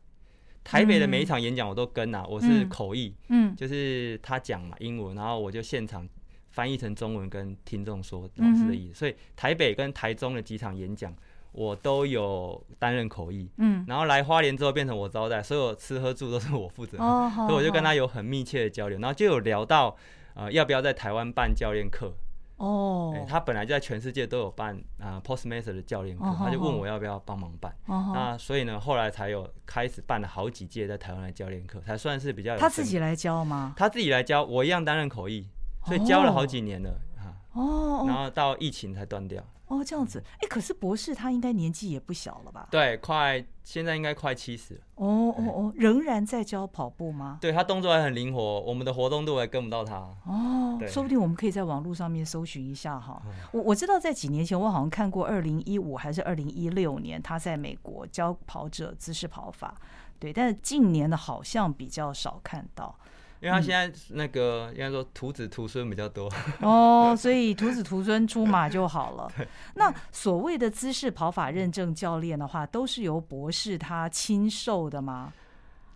[0.63, 6.09] 台北的每一场演讲我都跟啊，我是口译，嗯，就是他讲嘛英文，然后我就现场
[6.51, 8.95] 翻译成中文跟听众说老师的意思。
[8.95, 11.15] 所以台北跟台中的几场演讲
[11.53, 19.97] 我都有担任口译，嗯，然后来花莲之后变成我招待，所有吃喝住都是我负责，所以我就跟他有很密切的交流，然后就有聊到
[20.35, 22.15] 呃要不要在台湾办教练课。
[22.61, 27.75] 哦、欸，他本来就在全世界都有办啊 Postmaster 的教练课，他就问我要不要帮忙办。
[27.87, 32.59] 那所以呢，后来才有开始办了好几届在台湾的教练课，才算是比较有。
[32.61, 33.73] 他自己来教吗？
[33.79, 35.49] 他自己来教，我一样担任口译，
[35.87, 37.35] 所以教了好几年了哈。
[37.55, 38.05] 哦。
[38.07, 39.43] 然后到疫情才断掉。
[39.71, 42.67] 哦，这样子，哎，可是博士他应该年纪也不小了吧？
[42.73, 44.81] 对，快现在应该快七十了。
[44.97, 47.39] 哦哦哦，仍然在教跑步吗？
[47.41, 49.97] 对，他动作还很灵活，我们的活动度还跟不到他。
[50.27, 53.23] 哦，说不定我们可以在网络上面搜寻一下哈。
[53.53, 59.73] 我我知道在几年前我好像看过二零一五还是二零一六年他在美国教跑者姿势跑法，
[60.19, 62.93] 对，但是近年的好像比较少看到。
[63.41, 69.33] 因为他现在那个应该说徒子徒孙比较多哦，所以徒子徒孙出马就好了。
[69.75, 75.33] 那所谓的姿势跑法认证教练的话，都是由博士他亲授的吗？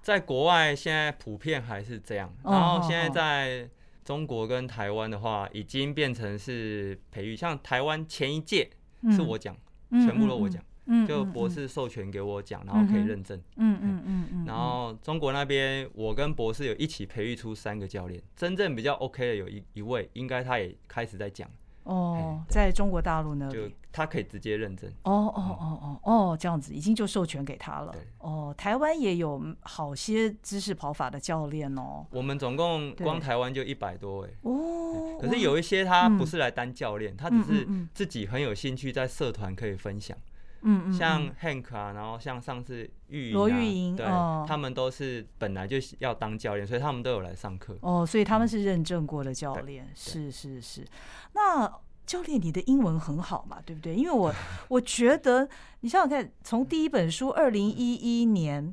[0.00, 3.68] 在国外现在普遍还是这样，然后现在在
[4.04, 7.34] 中国跟台湾的话，已经变成是培育。
[7.34, 8.70] 像台湾前一届
[9.10, 9.56] 是我讲，
[9.90, 10.62] 全部都我讲。
[11.06, 13.40] 就博士授权给我讲，然后可以认证。
[13.56, 14.44] 嗯嗯嗯嗯。
[14.44, 21.48] 然后中国那边，我跟博士有一起培育出三个教练，真正比较 OK 的有一一位，应该他也开始在讲。
[21.84, 24.90] 哦，在中国大陆呢，就他可以直接认证。
[25.02, 27.94] 哦哦哦哦哦，这样子已经就授权给他了。
[28.20, 32.06] 哦，台湾也有好些知识跑法的教练哦。
[32.10, 34.34] 我们总共光台湾就一百多位。
[34.42, 35.18] 哦。
[35.20, 40.16] 可是有一些他不是来当教练，他只是自己很有兴趣，在社团可以分享。
[40.64, 44.04] 嗯，像 Hank 啊，然后像上次玉莹、罗玉莹，对，
[44.46, 47.76] 他们都是本来就要当教练，所以他们都有来上课。
[47.82, 50.84] 哦，所以他们是认证过的教练，是是是。
[51.34, 51.70] 那
[52.06, 53.94] 教练，你的英文很好嘛，对不对？
[53.94, 54.34] 因为我
[54.68, 55.48] 我觉得，
[55.80, 58.72] 你想想看，从第一本书二零一一年。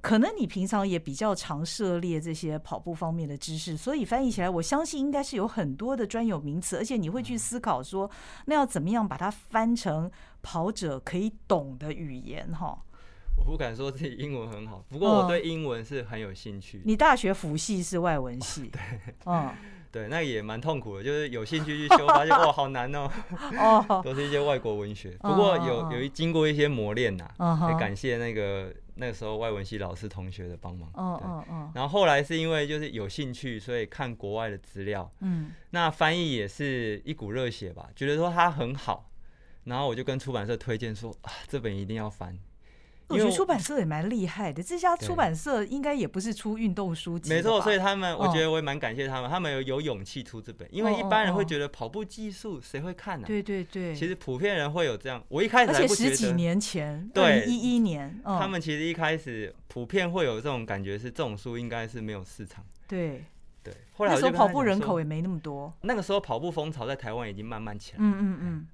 [0.00, 8.10] 可能你平常也比较常涉猎这些跑步方面的知识，所以翻译起来，我相信应该是有很多的专有名词，而且你会去思考说，
[8.46, 10.10] 那要怎么样把它翻成
[10.42, 12.82] 跑者可以懂的语言哈？
[13.36, 16.82] 我不敢说自己英文很好，不过我对英文是很有兴趣。
[16.84, 18.68] 你大学辅系是外文系？
[18.68, 18.80] 对，
[19.26, 19.50] 嗯。
[19.92, 23.10] 对，那也蛮痛苦的，就是有兴趣去修，发现哇，好难哦，
[23.88, 25.16] 哦，都是一些外国文学。
[25.20, 27.28] 不过有有经过一些磨练呐，
[27.68, 30.88] 也感谢那个那个时候外文系老师同学的帮忙。
[30.94, 31.72] 嗯嗯嗯。
[31.74, 35.10] 然后后来是因为就是有兴趣，所以看国外的资料。
[35.20, 35.52] 嗯。
[35.70, 39.10] 那翻译也是一股热血吧，觉得说它很好，
[39.64, 42.38] 然后我就跟出版社推荐说啊，这本一定要翻。
[43.10, 47.28] 我觉得出版社也蛮厉害的，这家出版社应该也不是出运动书籍。
[47.28, 53.26] 没错，所以他们，我觉得我也蛮感谢他们，他们有有勇气出这本，因为一般人会觉得跑步技术谁会看呢？
[53.26, 55.22] 对对对，其实普遍人会有这样。
[55.28, 62.64] 我一开始而且十几年前，对一一年，他们其实一开始普遍会有这种感觉，是这种书应该是没有市场。
[62.86, 63.24] 对
[63.62, 67.98] 对，后来那时候跑步人口也没那么多，那个时候跑步风潮在台湾已经慢慢起来。
[68.00, 68.66] 嗯嗯嗯，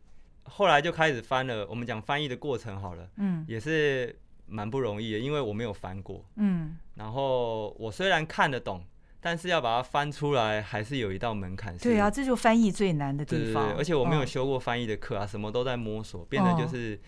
[0.45, 4.15] 后来就开始翻了，我们讲翻译的过程好了，嗯，也是。
[4.47, 6.25] 蛮不容易的，因为我没有翻过。
[6.37, 8.85] 嗯，然后我虽然看得懂，
[9.21, 11.77] 但是要把它翻出来，还是有一道门槛。
[11.79, 13.69] 对啊，这就翻译最难的地方。
[13.69, 16.99] 对，而且我没有修过翻译的课啊，什么都在摸索，变得就是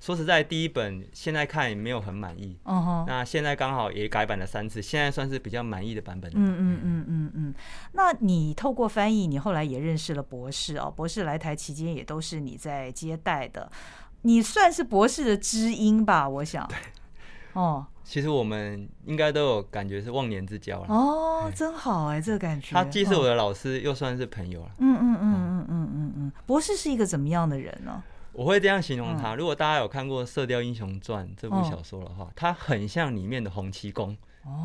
[0.00, 2.58] 说实在，第一本现在看也没有很满意。
[2.64, 6.30] 哦，那现在刚好也改版了三次，现在算是比较满意的版本。
[6.34, 7.54] 嗯嗯嗯嗯嗯。
[7.92, 10.92] 那你透过翻译，你后来也认识了博士哦。
[10.94, 13.70] 博士来台期间也都是你在接待的。
[14.26, 16.66] 你算是博士的知音吧，我想。
[16.66, 16.76] 对，
[17.52, 20.92] 哦，其实我们应该都有感觉是忘年之交了。
[20.92, 22.74] 哦，真好哎，这个感觉。
[22.74, 24.72] 他既是我的老师，又算是朋友了。
[24.78, 26.32] 嗯嗯嗯嗯嗯嗯嗯。
[26.44, 28.02] 博士是一个怎么样的人呢？
[28.32, 34.16] 我会这样形容他：如果大家有看过《射雕英雄传》这部小说的话，他很像里面的洪七公。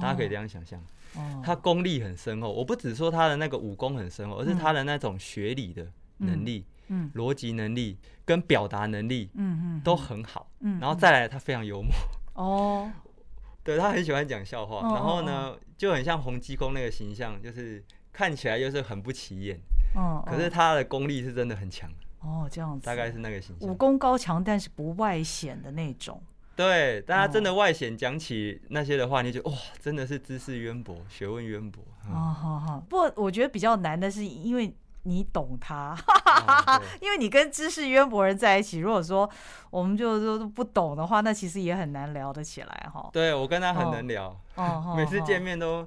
[0.02, 0.80] 大家可以这样想象。
[1.16, 1.40] 哦。
[1.46, 2.52] 他功力很深厚。
[2.52, 5.86] 我不只说他的那个武功很深厚，而是他的那种学理的
[6.18, 6.66] 能力。
[6.94, 7.98] 嗯，逻辑能力
[8.32, 10.50] 跟表达能力，嗯嗯，都很好。
[10.62, 11.92] 嗯，然后再来，他非常幽默。
[12.36, 12.90] 哦，
[13.62, 14.94] 对，他很喜欢讲笑话。
[14.94, 19.60] 然后呢，就很像洪七公那个形象，就是看起来就是很不起眼。
[19.96, 21.90] 哦，可是他的功力是真的很强。
[22.22, 23.70] 哦，这样子，大概是那个形象。
[23.70, 26.24] 武功高强，但是不外显的那种。
[26.56, 31.84] 对，但他真的外显，讲起那些的话，你就哇，真的是知识渊博，学问渊博。
[32.08, 32.80] 哦，好好。
[32.88, 34.74] 不过我觉得比较难的是，因为。
[35.04, 35.98] 你懂他，
[37.02, 38.80] 因为你跟知识渊博人在一起。
[38.80, 39.30] 如果说
[39.70, 43.10] 我们就都不懂的话，那其实也很难聊得起来哈。
[43.12, 44.40] 对，我跟他很能聊，
[44.96, 45.86] 每次见面都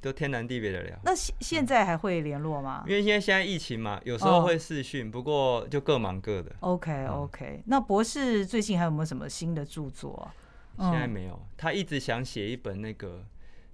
[0.00, 0.96] 都天南地北的聊。
[1.04, 2.84] 那现现在还会联络吗？
[2.86, 6.52] 因为现在现在疫情嘛，有时候会视讯，不过就各忙各的。
[6.60, 7.62] OK OK。
[7.66, 10.30] 那博士最近还有没有什么新的著作？
[10.78, 13.24] 现在没有，他一直想写一本那个。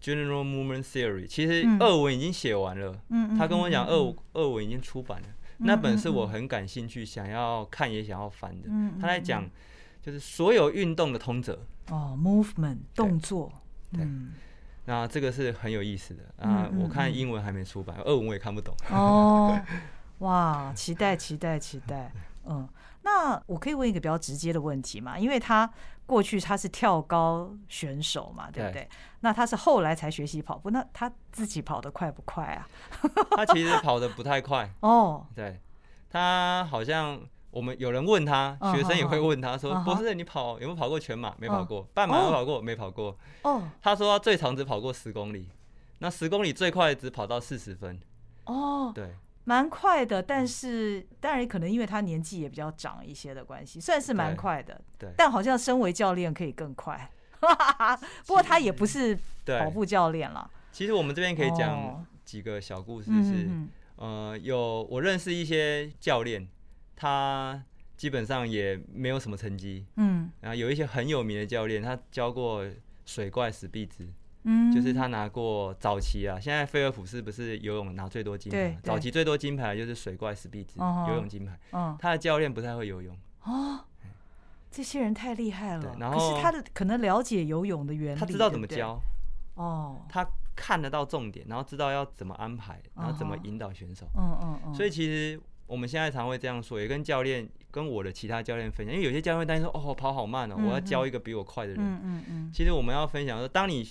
[0.02, 3.00] General Movement Theory，其实二文已经写完了。
[3.08, 5.28] 嗯，他跟我讲，二二文已经出版了。
[5.58, 8.68] 那本是我很感兴趣，想要看也想要翻的。
[9.00, 9.44] 他在讲，
[10.02, 11.58] 就是所有运动的通则。
[11.90, 13.52] 哦，movement 动作。
[13.92, 14.06] 对。
[14.86, 16.68] 那这个是很有意思的啊！
[16.76, 18.74] 我看英文还没出版，俄文我也看不懂。
[18.90, 19.60] 哦，
[20.18, 22.10] 哇，期待期待期待。
[22.44, 22.66] 嗯，
[23.02, 25.16] 那我可以问一个比较直接的问题嘛？
[25.16, 25.70] 因为他
[26.10, 28.82] 过去他是跳高选手嘛，对不对？
[28.82, 28.88] 对，
[29.20, 32.68] 那他是后来才学习跑步，那他自己跑得快不快啊？
[33.36, 35.24] 他其实跑得不太快哦。
[35.36, 35.60] 对，
[36.10, 37.20] 他好像
[37.52, 41.32] 我们有人问他，学生也会问他说：“博士，你跑有没有跑过全马？
[41.38, 41.86] 没跑过。
[41.94, 42.60] 半马有跑过？
[42.60, 45.48] 没跑过。”哦，他说他最长只跑过十公里，
[45.98, 48.00] 那十公里最快只跑到四十分。
[48.46, 49.14] 哦，对。
[49.50, 54.80] 蛮快的，但是当然可能因为他年纪也比较长一些的关系，算是蛮快的。
[54.96, 57.10] 对，对，但好像身为教练可以更快。
[58.26, 59.18] 不过他也不是
[59.58, 60.48] 跑步教练了。
[60.70, 63.48] 其实我们这边可以讲几个小故事是，是、
[63.96, 66.46] 哦、呃，有我认识一些教练，
[66.94, 67.60] 他
[67.96, 69.84] 基本上也没有什么成绩。
[69.96, 72.64] 嗯，然后有一些很有名的教练，他教过
[73.04, 74.06] 水怪史毕兹。
[74.44, 78.78] 嗯，就是他拿过早期啊，现在菲尔普斯不是游泳拿最多金牌？
[78.82, 81.58] 早期最多金牌就是水怪史毕兹游泳金牌。
[81.72, 83.14] 嗯，他的教练不太会游泳。
[83.44, 83.80] 哦，
[84.70, 85.96] 这些人太厉害了。
[85.98, 89.00] 然后可是他的可能了解游泳的原理，他知道怎么教。
[89.56, 90.26] 哦，他
[90.56, 94.06] 看得到重点，然后知道要怎么安排，然后怎么引导选手。
[94.16, 94.74] 嗯嗯嗯。
[94.74, 102.50] 所以其实我们现在常会这样说，也跟教练跟我的其他教练分享，因为有些教练会担心说：“哦，跑好慢哦，我要教一个比我快的人。”嗯嗯嗯。
[102.54, 103.86] 其实我们要分享说，当你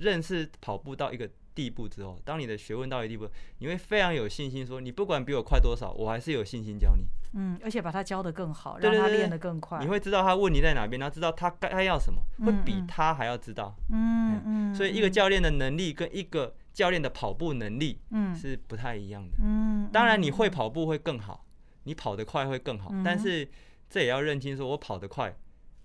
[0.00, 3.28] 认识跑步到一个地步之后，当你的学问到一个地步，
[3.58, 7.04] 你会非常有信心说，你不管比我快多少，我还是有信心教你。
[7.32, 9.78] 嗯，而且把他教得更好，让他练得更快。
[9.80, 13.76] 你会知道他问题在哪边，然后知道他该要什么，会比他还要知道。
[13.90, 14.74] 嗯嗯。
[14.74, 19.36] 所以一个教练的能力跟一个教练的跑步能力，嗯，是不太一样的。
[19.42, 19.88] 嗯。
[19.92, 21.44] 当然你会跑步会更好，
[21.84, 23.48] 你跑得快会更好，但是
[23.88, 25.36] 这也要认清，说我跑得快。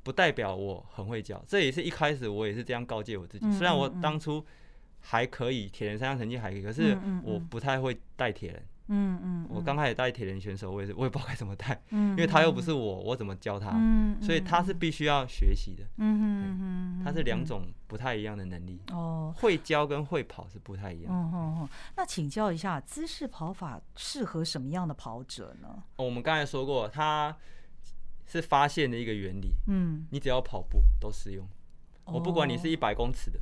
[0.05, 3.51] 不代表我很会教，这也是一开始我也是这样告诫我自己。
[3.51, 4.45] 虽然我当初
[5.01, 8.63] 还可以，铁人三项成绩还可以，可是我不太会带铁人。
[8.87, 13.71] 嗯嗯，我刚开始带铁人选手，我也是我也不知道该怎么带，因为他又不是我，我怎么教他？
[14.21, 15.83] 所以他是必须要学习的。
[15.97, 18.79] 嗯嗯嗯，他是两种不太一样的能力。
[18.91, 21.11] 哦，会教跟会跑是不太一样。
[21.11, 25.81] 哦哦，那请教一下，姿势跑法适合什么样的跑者呢？
[25.95, 27.35] 我们刚才说过，他。
[28.25, 31.47] 是发现的一个原理，嗯，你只要跑步都适用。
[32.05, 33.39] 我不管你是一百公尺的，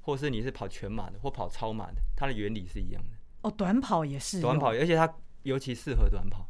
[0.00, 3.16] 或是你是跑全马的，或跑超马的，它的原理是一样的。
[3.42, 4.40] 哦，短跑也是。
[4.40, 5.12] 短跑，而且它
[5.42, 6.48] 尤其适合短跑。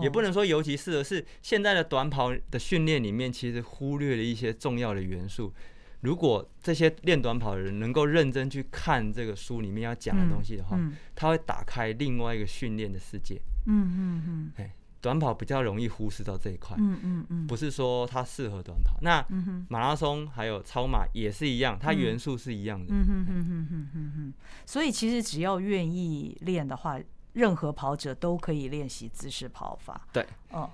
[0.00, 5.52] 也不能说尤其适合，是现在的短跑的训练里面，其实忽略了一些重要的元素。
[6.00, 10.78] 如果这些练短跑的人能够认真去看这个书里面要讲的东西的话，
[11.14, 13.40] 他会打开另外一个训练的世界。
[13.66, 14.52] 嗯嗯嗯。
[14.56, 14.74] 哎。
[15.02, 18.96] 短跑比较容易忽视到这一块，嗯嗯嗯，不是说它适合短跑。
[19.02, 19.22] 那
[19.68, 22.86] 马拉松还有超马也是一样，它元素是一样的。
[22.94, 24.34] 嗯嗯嗯嗯嗯嗯嗯。
[24.64, 27.00] 所以其实只要愿意练的话，
[27.32, 30.06] 任何跑者都可以练习姿势跑法。
[30.12, 30.70] 对，嗯。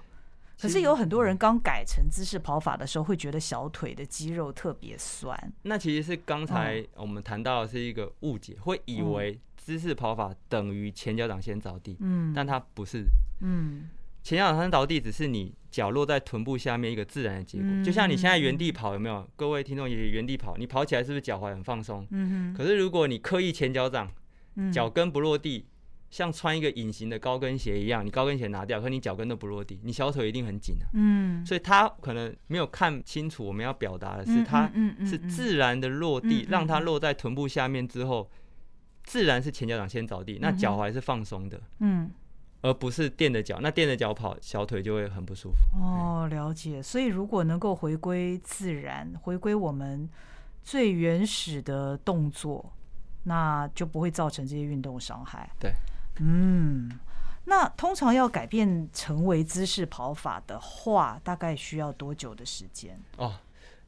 [0.61, 5.53] 可是有很多人刚改成姿势跑法的时候，会觉得小腿的肌肉特别酸。
[5.62, 13.05] 那其实是刚才我们谈到的是一个误解，会以为姿势跑法等于前脚掌先着地，嗯，但它不是，
[13.41, 13.89] 嗯。
[14.22, 19.26] 前脚掌着地只是你脚落在臀部下面一个自然的结果，就像你现在原地跑，有没有？
[19.36, 22.06] 各位听众也原地跑，你跑起来是不是脚踝很放松？
[22.10, 24.10] 嗯，可是如果你刻意前脚掌，
[24.72, 25.66] 脚跟不落地，
[26.10, 30.88] 像穿一个隐形的高跟鞋一样，你高跟鞋拿掉，可你脚跟都不落地，你小腿一定很紧啊。
[30.94, 34.70] 嗯，所以他可能没有看清楚我们要表达的是，它
[35.06, 38.30] 是自然的落地，让它落在臀部下面之后，
[39.04, 41.60] 自然是前脚掌先着地，那脚踝是放松的。
[41.80, 42.10] 嗯。
[42.61, 45.80] 而不是垫着脚，那垫着脚跑，小腿就会很不舒服。
[45.80, 46.82] 哦，了解。
[46.82, 50.09] 所以如果能够回归自然，回归我们
[50.64, 52.72] 最原始的动作，
[53.22, 55.48] 那就不会造成这些运动伤害。
[55.61, 55.72] 对，
[56.18, 56.90] 嗯。
[57.44, 63.00] 那通常要改变成为姿势跑法的话，大概需要多久的时间？
[63.16, 63.36] 哦，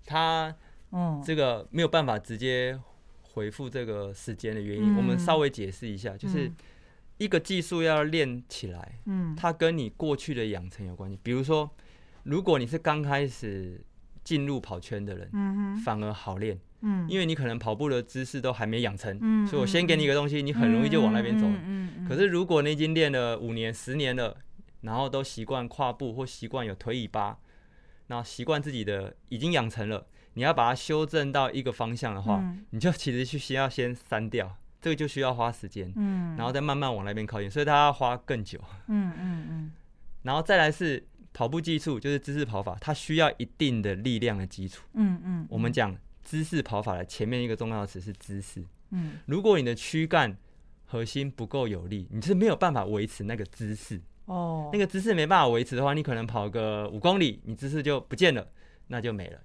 [0.07, 0.55] 他
[0.93, 2.79] 嗯，这个没有办法直接
[3.35, 6.47] 回复这个时间的原因，嗯、我们稍微解释一下，就是。
[6.47, 6.57] 嗯
[7.21, 11.19] 一个技术要练起来，嗯，它跟你过去的养成有关系。
[11.23, 11.71] 比如说，
[12.23, 13.85] 如果你是刚开始
[14.25, 24.35] 进入跑圈的人，嗯哼，反而好练，嗯，因为你可能跑步的姿势都还没养成，嗯，所以我先给你一个东西，你很容易就往那边走，嗯，可是如果你已经练了五年、十年了，
[24.81, 27.37] 然后都习惯跨步或习惯有腿尾巴，
[28.07, 34.57] 然后习惯自己的已经养成了，你要把它修正到一个方向的话，你就其实去需要先删掉。
[34.81, 38.59] 这个就需要花时间，嗯，然后再慢慢往那边靠近，所以它要花更久，
[38.89, 39.73] 嗯嗯嗯，
[40.23, 50.37] 然后再来是跑步技术，就是姿势跑法，它需要一定的力量的基础，嗯嗯，我们讲姿势跑法的前面一个重要词是姿势，嗯，如果你的躯干
[50.87, 58.49] 核心不够有力，你是没有办法维持那个姿势，哦，那个姿势没办法维持的话，你可能跑个五公里，你姿势就不见了，
[58.89, 59.39] 那就没了。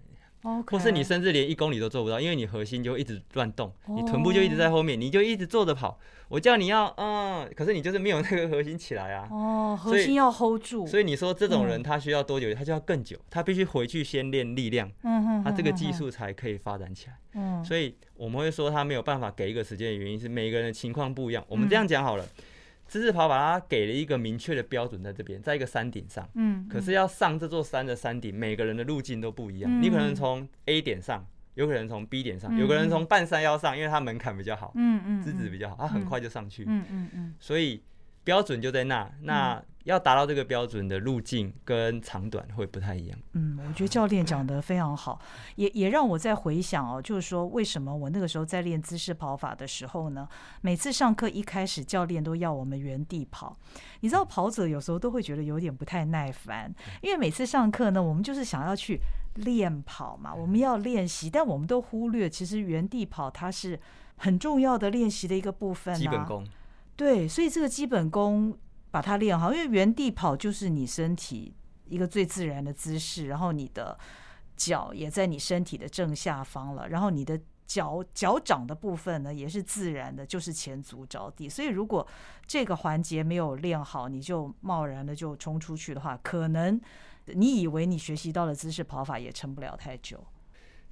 [0.68, 6.00] 或是你甚至连一公里都做不到，因为你核心就一直乱动，你臀部就一直在后面，你就一直坐着跑。
[6.28, 9.28] 我叫你要嗯，可是你就是没有那个核心起来啊。
[9.32, 10.86] 哦，核心要 hold 住。
[10.88, 12.52] 所以你说这种人他需要多久？
[12.54, 17.14] 他就要更久，他必须回去先练力量，嗯，他这个技术才可以发展起来。
[17.36, 21.46] 嗯，所以我们会说他没有办法给一个时间的原因是每个人的情况不一样。
[21.48, 22.26] 我们这样讲好了。
[22.88, 26.28] 姿势跑把，它给了一个明确的标准在这边，在一个山顶上。
[26.36, 26.68] 嗯。
[26.70, 29.82] 可是要上这座山的山顶，每个人的路径都不一样。
[29.82, 31.26] 你可能从 A 点上，
[31.56, 36.64] 有可能从 B 点上，有个人从半山腰上，因为它门槛比较好，嗯嗯，资质比较好，他很快就上去。
[36.68, 37.34] 嗯嗯嗯。
[37.40, 37.82] 所以
[38.26, 39.64] 标准就在那，那。
[39.86, 43.20] 要达到这个标准的路径跟长短会不太一样。
[43.34, 45.22] 嗯，我觉得教练讲得非常好，
[45.58, 50.28] 也也让我在回想哦，就是说为什么我那个时候在练姿势跑法的时候呢，
[50.62, 53.56] 每次上课一开始教练都要我们原地跑。
[54.00, 56.74] 你知道跑者有时候都会觉得有点不太耐烦，
[57.04, 59.00] 因为每次上课呢，我们就是想要去
[59.36, 63.80] 练跑嘛，我们要练习，但我们都忽略其实原地跑它是
[64.16, 65.98] 很重要的练习的一个部分啊。
[66.00, 66.44] 基本功。
[66.96, 68.58] 对，所以这个基本功。
[68.92, 71.54] 把它练好，因为原地跑就是你身体
[71.90, 74.00] 一个最自然的姿势，然后你的
[74.56, 77.38] 脚也在你身体的正下方了，然后你的
[77.68, 81.50] 脚脚掌的部分呢也是自然的，就是前足着地。
[81.50, 82.08] 所以如果
[82.48, 86.80] 这个环节没有练好，你就贸然的就冲出去的话，可能
[87.26, 90.26] 你以为你学习到了姿势跑法也撑不了太久。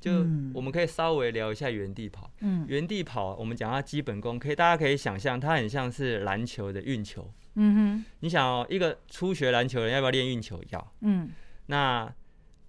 [0.03, 0.11] 就
[0.53, 2.29] 我们可以稍微聊一下原地跑。
[2.41, 7.31] 嗯，原地跑我们讲它基本功，可以大家可以想象，它很像是篮球的运球。
[7.55, 10.61] 嗯哼，你想哦，一个初学篮球的人要不要练运球？
[10.71, 10.93] 要。
[10.99, 11.29] 嗯，
[11.67, 12.13] 那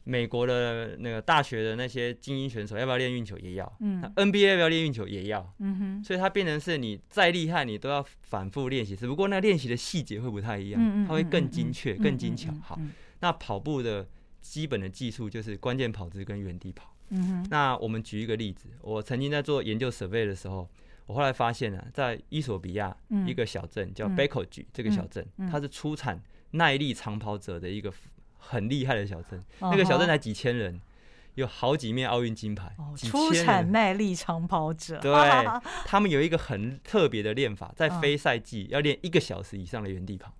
[0.04, 3.36] 美国的那个大学的那些精英选手要不要练运球？
[3.38, 3.76] 也要。
[3.80, 5.08] 嗯，那 NBA 要不要练运球？
[5.08, 5.52] 也要。
[5.58, 12.52] 嗯哼，所以它变成是你再厉害，你都要反复练习，只不过那练习的细节会不太一样，它会更精确、更精巧。
[12.62, 12.78] 好，
[13.18, 14.06] 那跑步的
[14.42, 16.93] 基本的技术就是关键跑姿跟原地跑。
[17.10, 20.68] 嗯哼，那我们举一个例子，我曾经在做研究 survey 的时候。
[21.06, 22.96] 我后来发现啊，在伊索比亚
[23.26, 26.18] 一个小镇叫 Bekoji 这个小镇，它是出产
[26.52, 27.92] 耐力长跑者的一个
[28.38, 29.44] 很厉害的小镇。
[29.60, 30.80] 那个小镇才几千人，
[31.34, 32.74] 有好几面奥运金牌。
[32.96, 35.12] 出产耐力长跑者，对，
[35.84, 40.32] 他们有一个很特别的练法，在非赛季要练一个小时以上的原地跑。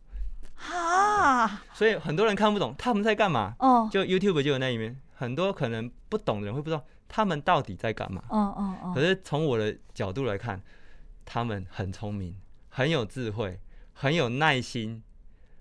[0.72, 3.54] 啊，所以很多人看不懂他们在干嘛。
[3.58, 6.84] 哦，就 YouTube 就有那一面，很多可能不懂的人会不知道。
[7.06, 8.22] 他们到底在干嘛？
[8.30, 8.94] 嗯嗯嗯。
[8.94, 10.60] 可是从我的角度来看，
[11.24, 12.34] 他们很聪明，
[12.68, 13.60] 很有智慧，
[13.92, 15.02] 很有耐心，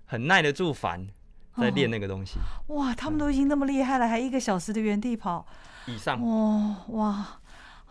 [0.06, 1.06] 很耐得住烦，
[1.56, 2.40] 在练那个东西。
[2.68, 5.46] 哇，他们都已经那么厉害了，还一个小时的原地跑
[5.86, 6.20] 以上。
[6.20, 7.40] 哇哇。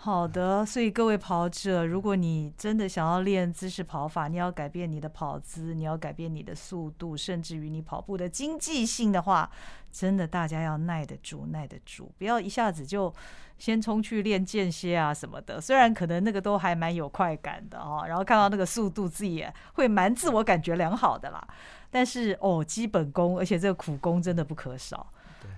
[0.04, 9.50] 好的，所以各位跑者，如果你真的想要练姿势跑法，你要改变你的跑姿，你要改变你的速度，甚至于你跑步的经济性的话，
[9.94, 13.14] 真的大家要耐得住，耐得住，不要一下子就
[13.58, 15.62] 先冲去练间歇啊什么的。
[15.62, 21.42] 虽然可能那个都还蛮有快感的哦，然后看到那个速度，自己也会蛮自我感觉良好的啦。
[21.90, 25.13] 但是哦，基本功，而且这个苦功真的不可少。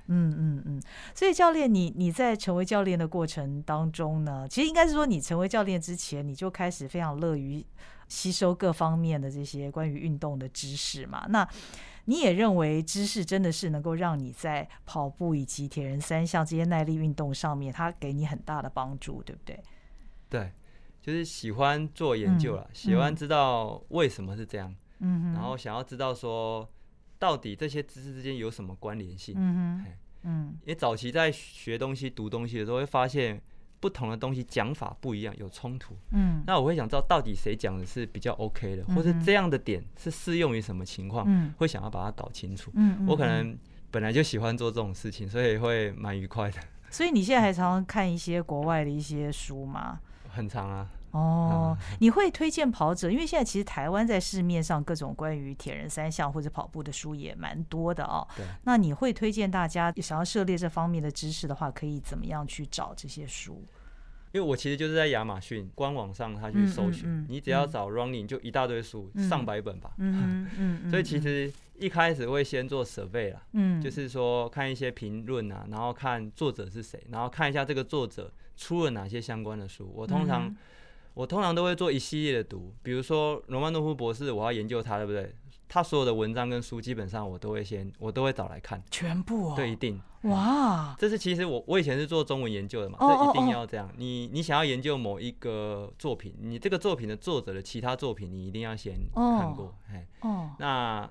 [0.08, 0.82] 嗯嗯嗯，
[1.16, 7.66] 所以教练，你你在成为教练的过程当中呢，其实应该是说，你成为教练之前，你就开始非常乐于
[8.08, 11.26] 吸收各方面的这些关于运动的知识嘛。
[11.30, 11.47] 那
[12.06, 19.60] 你也认为知识真的是能够让你在跑步以及铁人三项这些耐力运动上面，它给你很大的帮助，对不对？
[20.30, 20.51] 对，
[21.01, 26.70] 就是喜欢做研究了，嗯、喜欢知道为什么是这样，嗯，然后想要知道说。
[27.26, 29.34] 到底这些知识之间有什么关联性？
[29.36, 29.86] 嗯哼，
[30.21, 33.41] 嗯，因为早期在学东西、读东西的时候，会发现
[33.80, 35.95] 不同的东西讲法不一样，有冲突。
[36.11, 41.26] 嗯，那我会想知道到底谁讲的是比较 OK 的，嗯、或者这样的点是适用于什么情况？
[41.28, 42.71] 嗯，会想要把它搞清楚。
[42.76, 43.57] 嗯，我可能
[43.89, 46.59] 本来就喜欢做这种事情，所以会蛮愉快的。
[46.96, 50.00] 所以你现在还常常看一些国外的一些书吗？
[50.30, 50.88] 很长啊。
[51.12, 53.12] 哦，你会推荐跑者？
[53.12, 58.26] 因为现在其实台湾在市面上各种关于铁人三项或者跑步的书也蛮多的哦。
[58.38, 58.46] 对。
[58.64, 63.62] 那你会推荐大家想要涉猎这方面的知识的话，可以怎么样去找这些书？
[64.32, 69.91] 因为我其实就是在亚马逊官网上，他去搜寻，嗯嗯嗯、你只要找 running 就一大堆书，嗯、上百本吧。
[69.98, 79.91] 嗯嗯，嗯 所以其实一开始会先做 survey 啦，嗯，就是说看一些评论啊，然后看作者是谁，然后看一下这个作者出了哪些相关的书。
[79.95, 80.57] 我通常、嗯。
[81.15, 85.34] 我通常都会做一系列的读，比如说罗曼诺夫博士，我要研究他，对不对？
[85.65, 88.84] 他所有的文章跟书，基本上我都会先，我都会找来看。
[88.91, 89.53] 全部哦？
[89.55, 89.97] 对，一定。
[90.23, 90.93] 哇！
[90.99, 93.89] 这是其实我我以前是做中文研究的嘛，这一定要这样。
[93.95, 99.73] 你你想要研究某一个作品，你这个作品的作者的其他作品，你一定要先看过。
[100.19, 100.51] 哦。
[100.59, 101.09] 那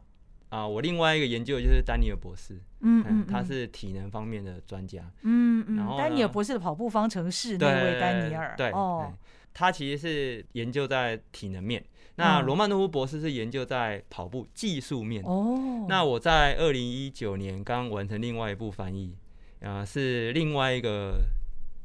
[0.54, 9.12] 啊，我另外一个研究就是丹尼尔博士，嗯嗯，他是体能方面的专家，嗯嗯，然后丹尼尔博士的跑步方程式那位丹尼尔，对哦，
[9.52, 11.84] 他其实是研究在体能面，
[12.14, 19.16] 那罗曼诺夫博士是研究在跑步技术面，哦，那我在二零一九年刚完成另外一部翻译，
[19.60, 21.24] 啊，是另外一个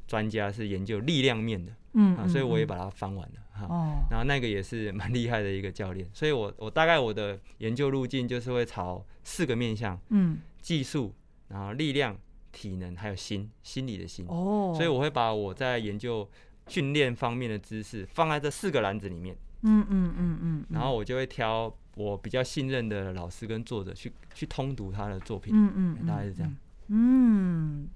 [0.08, 3.42] 专家是研究力量面的，嗯，啊，所以我也把它翻完了。
[3.68, 11.14] 哦，然后那个也是蛮厉害的一个教练，所以我我大概我的研究路径就是会朝四个面向，嗯，技术，
[11.50, 12.18] 然后力量、
[12.52, 14.26] 体能，还有心，心理的心。
[14.28, 16.30] 哦，所以我会把我在研究
[16.68, 19.36] 训练方面的知识放在这四个篮子里面。
[19.62, 25.54] 嗯嗯嗯嗯，然后我就会挑我比较信任的老师跟作者去去通读他的作品。
[25.54, 26.56] 嗯嗯，大概是这样。
[26.88, 27.90] 嗯。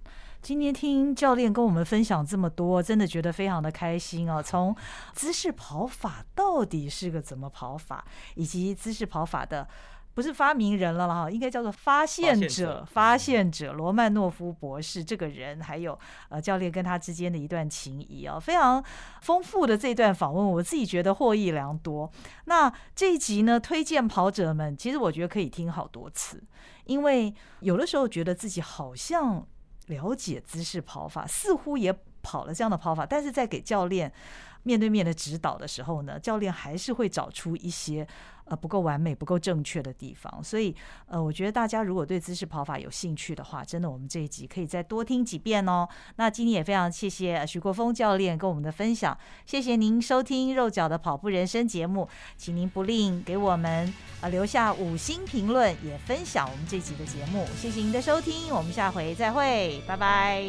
[0.44, 4.44] 今天听教练跟我们分享这么多，真的觉得非常的开心哦。
[4.44, 4.76] 从
[5.14, 8.04] 姿势跑法到底是个怎么跑法，
[8.36, 9.66] 以及姿势跑法的
[10.14, 18.84] 不是发明人了哈，应该叫做发现者，发现者罗曼诺夫博士这个人，还有呃教练跟他之间的一段情谊啊，非常
[19.22, 22.12] 丰富的这段访问，我自己觉得获益良多。
[22.48, 26.44] 那这一集呢，推荐跑者们，其实我觉得可以听好多次，
[26.84, 29.48] 因为有的时候觉得自己好像。
[29.88, 34.12] 了解姿势跑法，似乎也跑了这样的跑法，但是在给教练
[34.64, 38.08] 面对面的指导的时候呢，教练还是会找出一些
[38.46, 40.44] 呃不够完美、不够正确的地方。
[40.44, 40.76] 所以
[41.08, 45.88] 呃，我觉得大家如果对姿势跑法有兴趣的话，真的我们这一集可以再多听几遍哦。
[46.16, 52.08] 那今天也非常谢谢徐国峰教练跟我们的分享，谢谢您收听肉脚的跑步人生节目，
[52.38, 57.46] 请您不吝给我们呃留下五星评论，也分享我们这集的节目。
[57.58, 60.44] 谢谢您的收听，我们下回再会，拜拜。